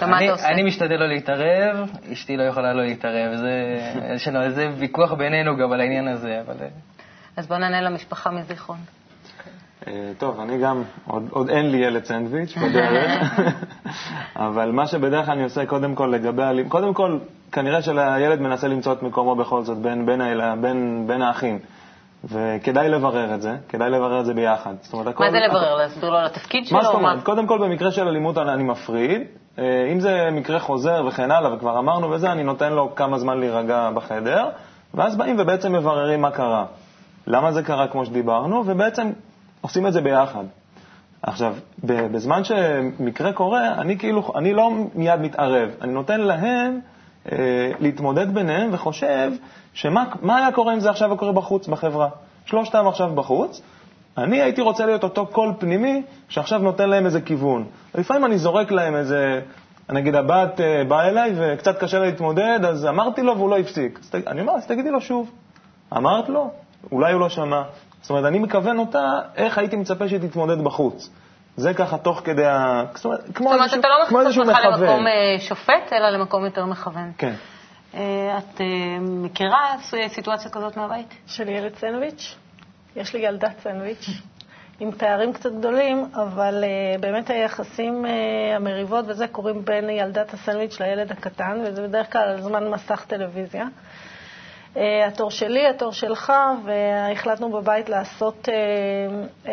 אני, 0.02 0.30
אני 0.32 0.62
משתדל 0.62 0.96
לא 0.96 1.08
להתערב, 1.08 1.90
אשתי 2.12 2.36
לא 2.36 2.42
יכולה 2.42 2.72
לא 2.72 2.82
להתערב. 2.82 3.36
זה, 3.36 3.78
יש 4.14 4.28
לנו 4.28 4.42
איזה 4.42 4.68
ויכוח 4.78 5.12
בינינו 5.12 5.56
גם 5.56 5.72
על 5.72 5.80
העניין 5.80 6.08
הזה, 6.08 6.40
אבל... 6.46 6.54
אה. 6.60 6.68
אז 7.36 7.46
בוא 7.46 7.56
נענה 7.56 7.80
למשפחה 7.80 8.30
מזיכרון. 8.30 8.78
אה, 9.86 10.12
טוב, 10.18 10.40
אני 10.40 10.58
גם, 10.58 10.82
עוד, 11.06 11.28
עוד 11.30 11.48
אין 11.48 11.70
לי 11.70 11.76
ילד 11.76 12.04
סנדוויץ' 12.04 12.56
בדרך, 12.56 13.40
אבל 14.46 14.70
מה 14.70 14.86
שבדרך 14.86 15.26
כלל 15.26 15.34
אני 15.34 15.44
עושה 15.44 15.66
קודם 15.66 15.94
כל 15.94 16.06
לגבי, 16.06 16.42
קודם 16.68 16.94
כל, 16.94 17.18
כנראה 17.52 17.82
שהילד 17.82 18.40
מנסה 18.40 18.68
למצוא 18.68 18.92
את 18.92 19.02
מקומו 19.02 19.36
בכל 19.36 19.62
זאת 19.62 19.78
בין, 19.78 20.06
בין, 20.06 20.20
בין, 20.60 21.04
בין 21.06 21.22
האחים. 21.22 21.58
וכדאי 22.24 22.88
לברר 22.88 23.34
את 23.34 23.42
זה, 23.42 23.56
כדאי 23.68 23.90
לברר 23.90 24.20
את 24.20 24.26
זה 24.26 24.34
ביחד. 24.34 24.74
זאת 24.80 24.92
אומרת, 24.92 25.06
הכל... 25.06 25.24
מה 25.24 25.30
זה 25.30 25.38
לברר? 25.38 25.76
להסביר 25.76 26.10
לו 26.10 26.16
על 26.16 26.26
התפקיד 26.26 26.66
שלו? 26.66 26.78
מה 26.78 26.84
זאת 26.84 26.94
או 26.94 26.98
אומרת? 26.98 27.22
קודם 27.22 27.46
כל, 27.46 27.58
במקרה 27.58 27.90
של 27.90 28.08
אלימות 28.08 28.38
אני 28.38 28.62
מפריד. 28.62 29.22
אה, 29.58 29.88
אם 29.92 30.00
זה 30.00 30.28
מקרה 30.32 30.58
חוזר 30.58 31.04
וכן 31.08 31.30
הלאה, 31.30 31.54
וכבר 31.54 31.78
אמרנו 31.78 32.10
וזה, 32.10 32.32
אני 32.32 32.42
נותן 32.42 32.72
לו 32.72 32.94
כמה 32.94 33.18
זמן 33.18 33.38
להירגע 33.38 33.90
בחדר, 33.94 34.48
ואז 34.94 35.16
באים 35.16 35.36
ובעצם 35.38 35.72
מבררים 35.72 36.20
מה 36.20 36.30
קרה. 36.30 36.64
למה 37.26 37.52
זה 37.52 37.62
קרה 37.62 37.88
כמו 37.88 38.06
שדיברנו, 38.06 38.62
ובעצם 38.66 39.10
עושים 39.60 39.86
את 39.86 39.92
זה 39.92 40.00
ביחד. 40.00 40.44
עכשיו, 41.22 41.54
בזמן 41.84 42.44
שמקרה 42.44 43.32
קורה, 43.32 43.74
אני 43.74 43.98
כאילו, 43.98 44.32
אני 44.36 44.52
לא 44.52 44.70
מיד 44.94 45.20
מתערב, 45.20 45.70
אני 45.80 45.92
נותן 45.92 46.20
להם 46.20 46.80
אה, 47.32 47.72
להתמודד 47.78 48.34
ביניהם 48.34 48.70
וחושב 48.72 49.32
שמה 49.74 50.04
מה 50.22 50.36
היה 50.36 50.52
קורה 50.52 50.74
אם 50.74 50.80
זה 50.80 50.90
עכשיו 50.90 51.16
קורה 51.16 51.32
בחוץ, 51.32 51.68
בחברה. 51.68 52.08
שלושתם 52.46 52.88
עכשיו 52.88 53.10
בחוץ, 53.14 53.62
אני 54.18 54.42
הייתי 54.42 54.60
רוצה 54.60 54.86
להיות 54.86 55.02
אותו 55.04 55.26
קול 55.26 55.52
פנימי 55.58 56.02
שעכשיו 56.28 56.58
נותן 56.58 56.88
להם 56.90 57.06
איזה 57.06 57.20
כיוון. 57.20 57.64
לפעמים 57.94 58.24
אני 58.24 58.38
זורק 58.38 58.70
להם 58.70 58.96
איזה, 58.96 59.40
נגיד 59.90 60.14
הבת 60.14 60.60
אה, 60.60 60.84
באה 60.88 61.08
אליי 61.08 61.32
וקצת 61.36 61.78
קשה 61.78 61.98
לה 61.98 62.06
להתמודד, 62.06 62.60
אז 62.68 62.86
אמרתי 62.86 63.22
לו 63.22 63.36
והוא 63.36 63.50
לא 63.50 63.58
הפסיק. 63.58 63.98
אז 64.02 64.20
אני 64.26 64.40
אומר, 64.40 64.52
אז 64.52 64.66
תגידי 64.66 64.90
לו 64.90 65.00
שוב. 65.00 65.30
אמרת 65.96 66.28
לו? 66.28 66.50
אולי 66.92 67.12
הוא 67.12 67.20
לא 67.20 67.28
שמע. 67.28 67.62
זאת 68.00 68.10
אומרת, 68.10 68.24
אני 68.24 68.38
מכוון 68.38 68.78
אותה 68.78 69.04
איך 69.36 69.58
הייתי 69.58 69.76
מצפה 69.76 70.08
שהיא 70.08 70.20
תתמודד 70.20 70.60
בחוץ. 70.64 71.10
זה 71.56 71.74
ככה 71.74 71.98
תוך 71.98 72.20
כדי 72.24 72.44
ה... 72.46 72.82
זאת 72.94 73.04
אומרת, 73.04 73.20
כמו 73.34 73.48
זאת 73.48 73.54
אומרת, 73.54 73.60
איזשהו- 73.62 73.80
אתה 73.80 73.88
לא 73.88 74.04
מכניס 74.04 74.20
איזשהו 74.26 74.42
אותך 74.44 74.58
מכוון. 74.58 74.80
למקום 74.80 75.06
אה, 75.06 75.40
שופט, 75.40 75.92
אלא 75.92 76.10
למקום 76.10 76.44
יותר 76.44 76.64
מכוון. 76.64 77.12
כן. 77.18 77.34
אה, 77.94 78.38
את 78.38 78.60
מכירה 79.00 79.60
סיטואציה 80.08 80.50
כזאת 80.50 80.76
מהבית? 80.76 81.14
של 81.26 81.48
ילד 81.48 81.74
סנדוויץ'. 81.76 82.36
יש 82.96 83.14
לי 83.14 83.20
ילדת 83.20 83.60
סנדוויץ', 83.62 84.08
עם 84.80 84.90
תארים 84.90 85.32
קצת 85.32 85.52
גדולים, 85.52 86.10
אבל 86.14 86.64
uh, 86.64 87.00
באמת 87.00 87.30
היחסים, 87.30 88.04
uh, 88.04 88.08
המריבות 88.56 89.04
וזה, 89.08 89.28
קורים 89.28 89.64
בין 89.64 89.90
ילדת 89.90 90.34
הסנדוויץ' 90.34 90.80
לילד 90.80 91.12
הקטן, 91.12 91.60
וזה 91.64 91.82
בדרך 91.82 92.12
כלל 92.12 92.22
על 92.22 92.40
זמן 92.40 92.68
מסך 92.70 93.04
טלוויזיה. 93.08 93.64
Uh, 94.74 94.78
התור 95.06 95.30
שלי, 95.30 95.66
התור 95.66 95.92
שלך, 95.92 96.32
והחלטנו 96.64 97.52
בבית 97.52 97.88
לעשות 97.88 98.48
uh, 98.48 99.46
uh, 99.46 99.48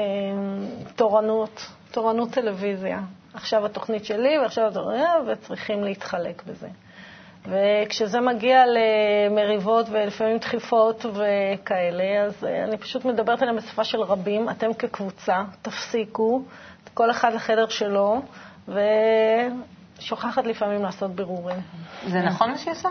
תורנות, 0.96 1.66
תורנות 1.92 2.32
טלוויזיה. 2.32 3.00
עכשיו 3.34 3.66
התוכנית 3.66 4.06
שלי 4.06 4.38
ועכשיו 4.38 4.68
התוכנית, 4.68 5.08
וצריכים 5.28 5.84
להתחלק 5.84 6.44
בזה. 6.44 6.68
וכשזה 7.48 8.22
מגיע 8.22 8.64
למריבות 8.66 9.86
ולפעמים 9.90 10.38
דחיפות 10.38 11.06
וכאלה, 11.06 12.24
אז 12.26 12.44
אה, 12.44 12.64
אני 12.64 12.78
פשוט 12.78 13.06
מדברת 13.06 13.42
עליהם 13.42 13.58
בשפה 13.58 13.84
של 13.84 14.02
רבים. 14.02 14.50
אתם 14.50 14.74
כקבוצה, 14.74 15.44
תפסיקו, 15.62 16.44
כל 16.94 17.12
אחד 17.12 17.34
לחדר 17.34 17.68
שלו, 17.68 18.22
ושוכחת 19.98 20.46
לפעמים 20.46 20.82
לעשות 20.82 21.12
בירורים. 21.12 21.60
זה 22.08 22.22
נכון 22.22 22.52
מה 22.52 22.58
שהיא 22.58 22.72
עושה? 22.72 22.90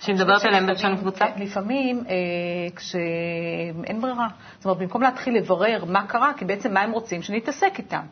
שהיא 0.00 0.14
מדברת 0.14 0.44
עליהם 0.44 0.66
בלשון 0.66 0.96
קבוצה? 0.96 1.24
לפעמים, 1.36 2.04
אה, 2.08 2.14
כשאין 2.76 4.00
ברירה. 4.00 4.28
זאת 4.56 4.64
אומרת, 4.64 4.78
במקום 4.78 5.02
להתחיל 5.02 5.36
לברר 5.36 5.84
מה 5.84 6.06
קרה, 6.06 6.32
כי 6.36 6.44
בעצם 6.44 6.74
מה 6.74 6.80
הם 6.80 6.92
רוצים? 6.92 7.22
שנתעסק 7.22 7.78
איתם. 7.78 8.02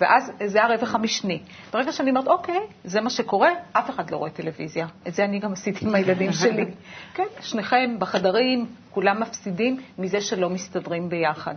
ואז 0.00 0.32
זה 0.46 0.64
הרווח 0.64 0.94
המשני. 0.94 1.40
ברגע 1.72 1.92
שאני 1.92 2.10
אומרת, 2.10 2.26
אוקיי, 2.26 2.60
זה 2.84 3.00
מה 3.00 3.10
שקורה, 3.10 3.50
אף 3.72 3.90
אחד 3.90 4.10
לא 4.10 4.16
רואה 4.16 4.30
טלוויזיה. 4.30 4.86
את 5.08 5.14
זה 5.14 5.24
אני 5.24 5.38
גם 5.38 5.52
עשיתי 5.52 5.86
עם 5.86 5.94
הילדים 5.94 6.32
שלי. 6.32 6.64
כן, 7.14 7.26
שניכם 7.40 7.96
בחדרים, 7.98 8.66
כולם 8.90 9.20
מפסידים 9.20 9.80
מזה 9.98 10.20
שלא 10.20 10.50
מסתדרים 10.50 11.08
ביחד. 11.08 11.54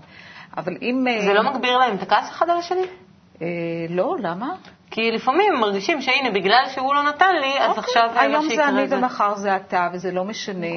אבל 0.57 0.77
אם... 0.81 1.07
אה, 1.07 1.21
זה 1.21 1.33
לא 1.33 1.43
מגביר 1.43 1.77
להם 1.77 1.95
את 1.95 2.01
הכעס 2.01 2.29
אחד 2.29 2.49
על 2.49 2.57
השני? 2.57 2.85
אה, 3.41 3.47
לא, 3.89 4.15
למה? 4.19 4.55
כי 4.91 5.11
לפעמים 5.11 5.53
הם 5.53 5.59
מרגישים 5.59 6.01
שהנה, 6.01 6.31
בגלל 6.31 6.63
שהוא 6.73 6.95
לא 6.95 7.03
נתן 7.03 7.35
לי, 7.41 7.59
אז 7.59 7.77
עכשיו 7.77 8.03
מה 8.03 8.09
אוקיי, 8.09 8.27
היום 8.27 8.43
זה 8.43 8.49
שיקרה 8.49 8.69
אני 8.69 8.87
זה... 8.87 8.97
ומחר 8.97 9.35
זה 9.35 9.55
אתה, 9.55 9.89
וזה 9.93 10.11
לא 10.11 10.25
משנה. 10.25 10.67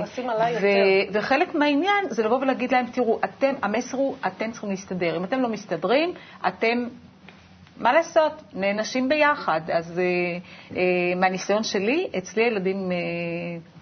וחלק 1.13 1.55
מהעניין 1.55 2.05
זה 2.09 2.23
לבוא 2.23 2.39
ולהגיד 2.39 2.73
להם, 2.73 2.87
תראו, 2.87 3.19
אתם, 3.25 3.55
המסר 3.63 3.97
הוא, 3.97 4.17
אתם 4.27 4.51
צריכים 4.51 4.71
להסתדר. 4.71 5.17
אם 5.17 5.25
אתם 5.25 5.41
לא 5.41 5.49
מסתדרים, 5.49 6.13
אתם, 6.49 6.87
מה 7.81 7.93
לעשות, 7.93 8.43
נענשים 8.53 9.09
ביחד. 9.09 9.61
אז 9.73 9.99
אה, 9.99 10.05
אה, 10.77 10.83
מהניסיון 11.17 11.63
שלי, 11.63 12.09
אצלי 12.19 12.43
הילדים, 12.45 12.93
אה, 12.93 12.97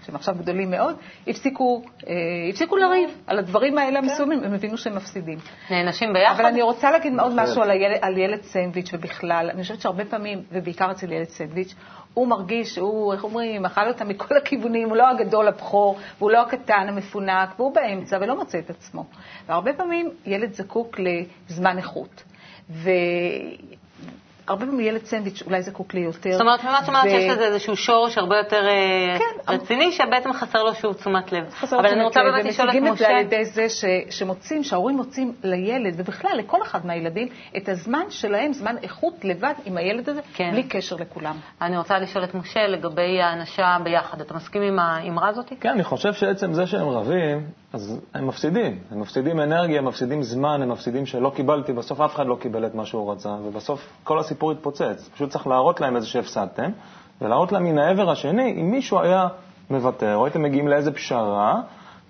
שהם 0.07 0.15
עכשיו 0.15 0.35
גדולים 0.39 0.71
מאוד, 0.71 0.97
הפסיקו, 1.27 1.83
אה, 2.09 2.15
הפסיקו 2.51 2.77
לריב 2.77 3.11
על 3.27 3.39
הדברים 3.39 3.79
האלה 3.79 3.99
המסוימים, 3.99 4.45
הם 4.45 4.55
הבינו 4.55 4.79
שהם 4.79 4.97
מפסידים. 4.97 5.39
נענשים 5.71 6.13
ביחד? 6.13 6.35
אבל 6.35 6.47
אני 6.47 6.63
רוצה 6.63 6.91
להגיד 6.91 7.21
עוד. 7.21 7.33
משהו 7.37 7.63
על 7.63 7.71
הילד, 7.71 7.99
על 8.01 8.19
ילד 8.19 8.43
סנדוויץ' 8.43 8.91
ובכלל. 8.93 9.51
אני 9.51 9.63
חושבת 9.63 9.81
שהרבה 9.81 10.05
פעמים, 10.05 10.43
ובעיקר 10.53 10.91
אצל 10.91 11.13
ילד 11.13 11.29
סנדוויץ', 11.29 11.75
הוא 12.15 12.29
מרגיש 12.29 12.75
שהוא, 12.75 13.13
איך 13.13 13.25
אומרים, 13.25 13.65
אכל 13.65 13.89
אותה 13.89 14.05
מכל 14.05 14.37
הכיוונים, 14.37 14.89
הוא 14.89 14.97
לא 14.97 15.09
הגדול 15.09 15.49
הבכור, 15.49 15.99
והוא 16.19 16.31
לא 16.31 16.43
הקטן 16.43 16.87
המפונק, 16.89 17.49
והוא 17.57 17.75
באמצע 17.75 18.19
ולא 18.21 18.37
מוצא 18.37 18.59
את 18.59 18.71
עצמו. 18.71 19.05
והרבה 19.47 19.73
פעמים 19.73 20.11
ילד 20.27 20.53
זקוק 20.53 20.97
לזמן 21.49 21.79
איכות. 21.79 22.25
והרבה 24.49 24.67
פעמים 24.67 24.81
ילד 24.81 25.05
סנדוויץ' 25.05 25.43
אולי 25.47 25.63
זקוק 25.63 25.95
ליותר. 25.95 26.33
זאת 26.33 26.41
אומרת, 26.41 26.65
ממה 26.65 26.79
את 26.79 26.89
אומרת 26.89 27.11
שיש 27.11 27.31
לזה 27.31 27.45
איזשהו 27.45 27.77
שורש 27.77 28.19
הרבה 28.19 28.37
יותר 28.37 28.69
אה, 28.69 29.19
כן, 29.19 29.53
רציני, 29.53 29.93
שבעצם 29.93 30.33
חסר 30.33 30.63
לו 30.63 30.75
שוב 30.75 30.93
תשומת 30.93 31.33
לב. 31.33 31.45
אבל 31.73 31.87
אני 31.87 32.05
רוצה 32.05 32.21
באמת 32.23 32.45
לשאול 32.45 32.71
את 32.71 32.75
ומציגים 32.75 32.93
את 32.93 32.99
זה 32.99 33.05
משה. 33.05 33.15
על 33.15 33.21
ידי 33.21 33.45
זה 33.45 33.69
ש, 33.69 33.85
שמוצאים, 34.11 34.63
שההורים 34.63 34.97
מוצאים 34.97 35.33
לילד, 35.43 35.95
ובכלל 35.97 36.31
לכל 36.39 36.63
אחד 36.63 36.87
מהילדים, 36.87 37.29
את 37.57 37.69
הזמן 37.69 38.05
שלהם, 38.11 38.53
זמן 38.53 38.77
איכות 38.83 39.25
לבד 39.25 39.55
עם 39.65 39.77
הילד 39.77 40.09
הזה, 40.09 40.21
כן. 40.35 40.51
בלי 40.53 40.63
קשר 40.63 40.97
לכולם. 40.97 41.37
אני 41.63 41.79
רוצה 41.79 41.99
לשאול 41.99 42.25
את 42.25 42.35
משה 42.35 42.67
לגבי 42.67 43.23
האנשה 43.23 43.77
ביחד. 43.85 44.21
אתה 44.21 44.35
מסכים 44.35 44.63
עם 44.63 44.79
האמרה 44.79 45.29
הזאת? 45.29 45.53
כן, 45.61 45.69
אני 45.69 45.85
חושב 45.85 46.13
שעצם 46.13 46.53
זה 46.53 46.67
שהם 46.67 46.89
רבים, 46.89 47.47
אז 47.75 48.01
הם 48.15 48.27
מפסידים. 48.27 48.79
הם 48.91 49.01
מפסידים 49.01 49.41
אנרגיה, 49.41 49.79
הם 49.79 49.85
מפסידים 49.85 50.23
זמן, 50.23 50.63
הם 50.63 50.69
מפסידים 50.69 51.07
שלא 51.07 51.33
קיבלתי, 51.35 51.73
בסוף 51.73 52.01
אף 52.01 52.15
אחד 52.15 52.27
לא 52.27 52.37
קיבל 52.41 52.67
את 52.67 52.75
מה 52.75 52.87
שהוא 52.87 53.13
רצה, 53.13 53.29
ובסוף 53.29 53.89
כל 54.05 54.19
הסיפור 54.19 54.53
התפוצץ. 54.53 55.09
פשוט 55.15 55.31
צריך 55.31 55.47
להראות 55.47 55.81
להם 55.81 55.97
איזה 55.97 56.07
שהפסדתם, 56.07 56.71
ולהראות 57.21 57.53
להם 57.53 57.65
מן 57.65 57.79
העבר 57.79 58.11
השני, 58.11 58.57
אם 58.61 58.71
מישהו 58.71 59.01
היה 59.01 59.29
מוותר, 59.71 60.17
או 60.17 60.25
הייתם 60.25 60.43
מגיעים 60.43 60.69
לאיזה 60.69 60.93
פשרה, 60.93 61.61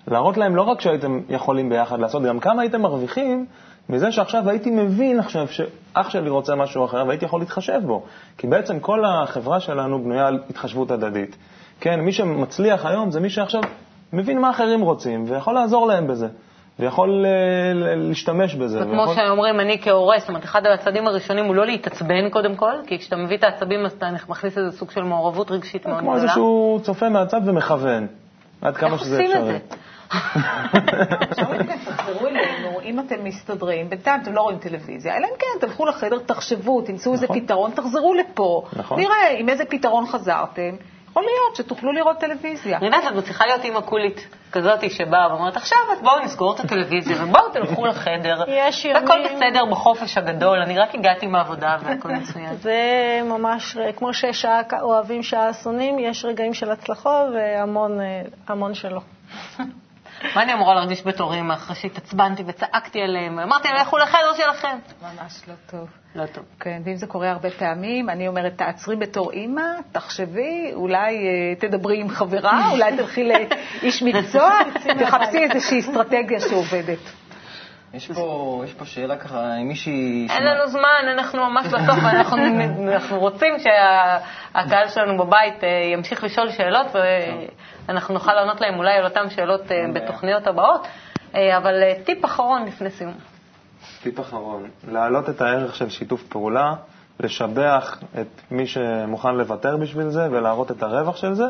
להראות 0.07 0.37
להם 0.37 0.55
לא 0.55 0.61
רק 0.61 0.81
שהייתם 0.81 1.19
יכולים 1.29 1.69
ביחד 1.69 1.99
לעשות, 1.99 2.23
גם 2.23 2.39
כמה 2.39 2.61
הייתם 2.61 2.81
מרוויחים 2.81 3.45
מזה 3.89 4.11
שעכשיו 4.11 4.49
הייתי 4.49 4.71
מבין 4.71 5.19
עכשיו 5.19 5.47
שאח 5.47 6.09
שלי 6.09 6.29
רוצה 6.29 6.55
משהו 6.55 6.85
אחר, 6.85 7.03
והייתי 7.07 7.25
יכול 7.25 7.39
להתחשב 7.39 7.81
בו. 7.85 8.03
כי 8.37 8.47
בעצם 8.47 8.79
כל 8.79 9.05
החברה 9.05 9.59
שלנו 9.59 10.03
בנויה 10.03 10.27
על 10.27 10.39
התחשבות 10.49 10.91
הדדית. 10.91 11.35
כן, 11.79 11.99
מי 11.99 12.11
שמצליח 12.11 12.85
היום 12.85 13.11
זה 13.11 13.19
מי 13.19 13.29
שעכשיו 13.29 13.61
מבין 14.13 14.39
מה 14.39 14.49
אחרים 14.49 14.81
רוצים, 14.81 15.25
ויכול 15.27 15.53
לעזור 15.53 15.87
להם 15.87 16.07
בזה, 16.07 16.27
ויכול 16.79 17.25
אה, 17.25 17.71
להשתמש 17.95 18.55
בזה. 18.55 18.79
זה 18.79 18.85
כמו 18.85 19.01
ויכול- 19.01 19.15
שאומרים, 19.15 19.59
אני 19.59 19.81
כהורה, 19.81 20.19
זאת 20.19 20.29
אומרת, 20.29 20.43
אחד 20.43 20.61
הצעדים 20.65 21.07
הראשונים 21.07 21.45
הוא 21.45 21.55
לא 21.55 21.65
להתעצבן 21.65 22.29
קודם 22.29 22.55
כל, 22.55 22.73
כי 22.87 22.99
כשאתה 22.99 23.15
מביא 23.15 23.37
את 23.37 23.43
העצבים 23.43 23.85
אז 23.85 23.91
אתה 23.91 24.07
מכניס 24.29 24.57
איזה 24.57 24.77
סוג 24.77 24.91
של 24.91 25.01
מעורבות 25.03 25.51
רגשית 25.51 25.85
מאוד 25.85 25.99
כמו 25.99 26.09
גדולה. 26.11 26.23
איזשהו 26.23 26.79
צופה 26.83 27.09
מהצד 27.09 27.41
ומכוון, 27.45 28.07
עד 28.61 28.77
כמה 28.77 28.93
איך 28.93 29.01
שזה 29.01 29.15
עושים 29.21 29.31
את 29.31 29.35
אפשרי. 29.37 29.51
זה? 29.51 29.57
עכשיו 31.29 31.45
רגע, 31.49 31.73
תחזרו 31.85 32.27
אלינו, 32.27 32.81
אם 32.83 32.99
אתם 32.99 33.23
מסתדרים, 33.23 33.89
בינתיים 33.89 34.21
אתם 34.21 34.33
לא 34.33 34.41
רואים 34.41 34.57
טלוויזיה, 34.57 35.17
אלא 35.17 35.25
אם 35.25 35.33
כן, 35.39 35.67
תלכו 35.67 35.85
לחדר, 35.85 36.19
תחשבו, 36.25 36.81
תמצאו 36.81 37.13
איזה 37.13 37.25
נכון. 37.25 37.39
פתרון, 37.39 37.71
תחזרו 37.71 38.13
לפה, 38.13 38.63
נכון. 38.75 38.99
נראה 38.99 39.29
עם 39.37 39.49
איזה 39.49 39.65
פתרון 39.65 40.05
חזרתם, 40.05 40.75
יכול 41.15 41.23
להיות 41.23 41.55
שתוכלו 41.55 41.91
לראות 41.91 42.17
טלוויזיה. 42.17 42.79
רינת, 42.79 43.03
את 43.07 43.13
מצליחה 43.13 43.45
להיות 43.45 43.63
אימא 43.63 43.81
קולית 43.81 44.27
כזאת 44.51 44.91
שבאה 44.91 45.27
ואומרת, 45.33 45.55
עכשיו 45.57 45.77
בואו 46.01 46.19
נסגור 46.19 46.55
את 46.55 46.59
הטלוויזיה 46.59 47.23
ובואו 47.23 47.49
תלכו 47.49 47.85
לחדר. 47.85 48.43
יש 48.47 48.85
והכל 48.85 49.13
ימים- 49.25 49.39
בסדר 49.39 49.65
בחופש 49.71 50.17
הגדול, 50.17 50.61
אני 50.61 50.79
רק 50.79 50.95
הגעתי 50.95 51.27
מהעבודה 51.27 51.77
והכל 51.83 52.09
מצוין. 52.09 52.55
זה 52.55 52.79
ממש, 53.25 53.77
כמו 53.95 54.13
שיש 54.13 54.41
שעה 54.41 54.61
אוהבים, 54.81 55.23
שעה 55.23 55.53
שונאים, 55.53 55.99
יש 55.99 56.25
רגעים 56.25 56.53
של 56.53 56.71
הצלחות 56.71 57.27
והמון 57.33 58.01
אה, 58.01 58.21
המון 58.47 58.73
שלא. 58.73 59.01
מה 60.35 60.43
אני 60.43 60.53
אמורה 60.53 60.75
להרגיש 60.75 61.07
בתור 61.07 61.33
אימא 61.33 61.53
אחרי 61.53 61.75
שהתעצבנתי 61.75 62.43
וצעקתי 62.47 63.01
עליהם? 63.01 63.39
אמרתי 63.39 63.67
להם, 63.67 63.77
לכו 63.81 63.97
לחדר 63.97 64.33
שלכם. 64.37 64.77
ממש 65.01 65.41
לא 65.47 65.53
טוב. 65.71 65.89
לא 66.15 66.25
טוב. 66.25 66.43
כן, 66.59 66.81
ואם 66.85 66.95
זה 66.95 67.07
קורה 67.07 67.31
הרבה 67.31 67.49
פעמים, 67.49 68.09
אני 68.09 68.27
אומרת, 68.27 68.57
תעצרי 68.57 68.95
בתור 68.95 69.31
אימא, 69.31 69.61
תחשבי, 69.91 70.71
אולי 70.73 71.15
אה, 71.15 71.55
תדברי 71.59 72.01
עם 72.01 72.09
חברה, 72.09 72.71
אולי 72.71 72.97
תלכי 72.97 73.23
לאיש 73.23 74.03
מקצוע, 74.03 74.51
תחפשי 74.99 75.37
איזושהי 75.37 75.79
אסטרטגיה 75.79 76.39
שעובדת. 76.39 76.99
יש 77.93 78.11
פה, 78.11 78.61
יש 78.65 78.73
פה 78.73 78.85
שאלה 78.85 79.17
ככה, 79.17 79.57
אם 79.61 79.67
מישהי... 79.67 80.27
אין 80.29 80.43
לנו 80.43 80.67
זמן, 80.67 81.09
אנחנו 81.13 81.49
ממש 81.49 81.67
בסוף, 81.67 82.03
ואנחנו 82.03 82.37
אנחנו 82.93 83.19
רוצים 83.19 83.53
שהקהל 83.59 84.89
שלנו 84.89 85.17
בבית 85.17 85.63
אה, 85.63 85.69
ימשיך 85.93 86.23
לשאול 86.23 86.51
שאלות, 86.51 86.87
ואנחנו 87.87 88.13
נוכל 88.13 88.33
לענות 88.33 88.61
להם 88.61 88.77
אולי 88.77 88.93
על 88.97 89.05
אותן 89.05 89.29
שאלות 89.29 89.71
אה, 89.71 89.85
בתוכניות 89.93 90.47
הבאות. 90.47 90.87
אה, 91.35 91.57
אבל 91.57 91.83
אה, 91.83 91.93
טיפ 92.05 92.25
אחרון 92.25 92.65
לפני 92.65 92.89
סיום. 92.91 93.13
טיפ 94.03 94.19
אחרון, 94.19 94.69
להעלות 94.91 95.29
את 95.29 95.41
הערך 95.41 95.75
של 95.75 95.89
שיתוף 95.89 96.23
פעולה, 96.23 96.73
לשבח 97.19 97.99
את 98.21 98.27
מי 98.51 98.67
שמוכן 98.67 99.35
לוותר 99.35 99.77
בשביל 99.77 100.09
זה 100.09 100.27
ולהראות 100.31 100.71
את 100.71 100.83
הרווח 100.83 101.15
של 101.17 101.33
זה, 101.33 101.45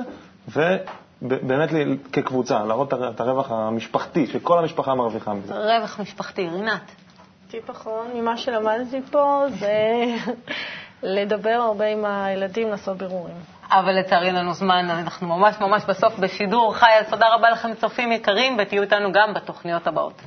ובאמת 0.48 1.72
לי- 1.72 1.98
כקבוצה, 2.14 2.64
להראות 2.66 2.94
את 2.94 3.20
הרווח 3.20 3.52
המשפחתי, 3.52 4.28
שכל 4.28 4.60
המשפחה 4.60 4.96
מרוויחה 4.96 5.34
מזה. 5.34 5.54
רווח 5.78 6.00
משפחתי. 6.00 6.50
רינת. 6.50 6.82
טיפ 7.52 7.70
אחרון 7.72 8.08
ממה 8.16 8.38
שלמדתי 8.38 9.02
פה 9.12 9.46
זה 9.60 10.06
לדבר 11.04 11.50
הרבה 11.50 11.86
עם 11.86 12.06
הילדים, 12.06 12.70
לעשות 12.70 12.98
בירורים. 12.98 13.36
אבל 13.72 14.00
לצערי 14.00 14.28
אין 14.28 14.36
לנו 14.36 14.54
זמן, 14.54 14.90
אנחנו 14.90 15.28
ממש 15.28 15.56
ממש 15.62 15.84
בסוף 15.86 16.20
בשידור 16.20 16.76
חי, 16.76 16.92
אז 17.00 17.10
תודה 17.10 17.26
רבה 17.34 17.50
לכם 17.50 17.74
צופים 17.74 18.12
יקרים, 18.12 18.58
ותהיו 18.60 18.82
איתנו 18.82 19.12
גם 19.12 19.34
בתוכניות 19.34 19.88
הבאות. 19.88 20.22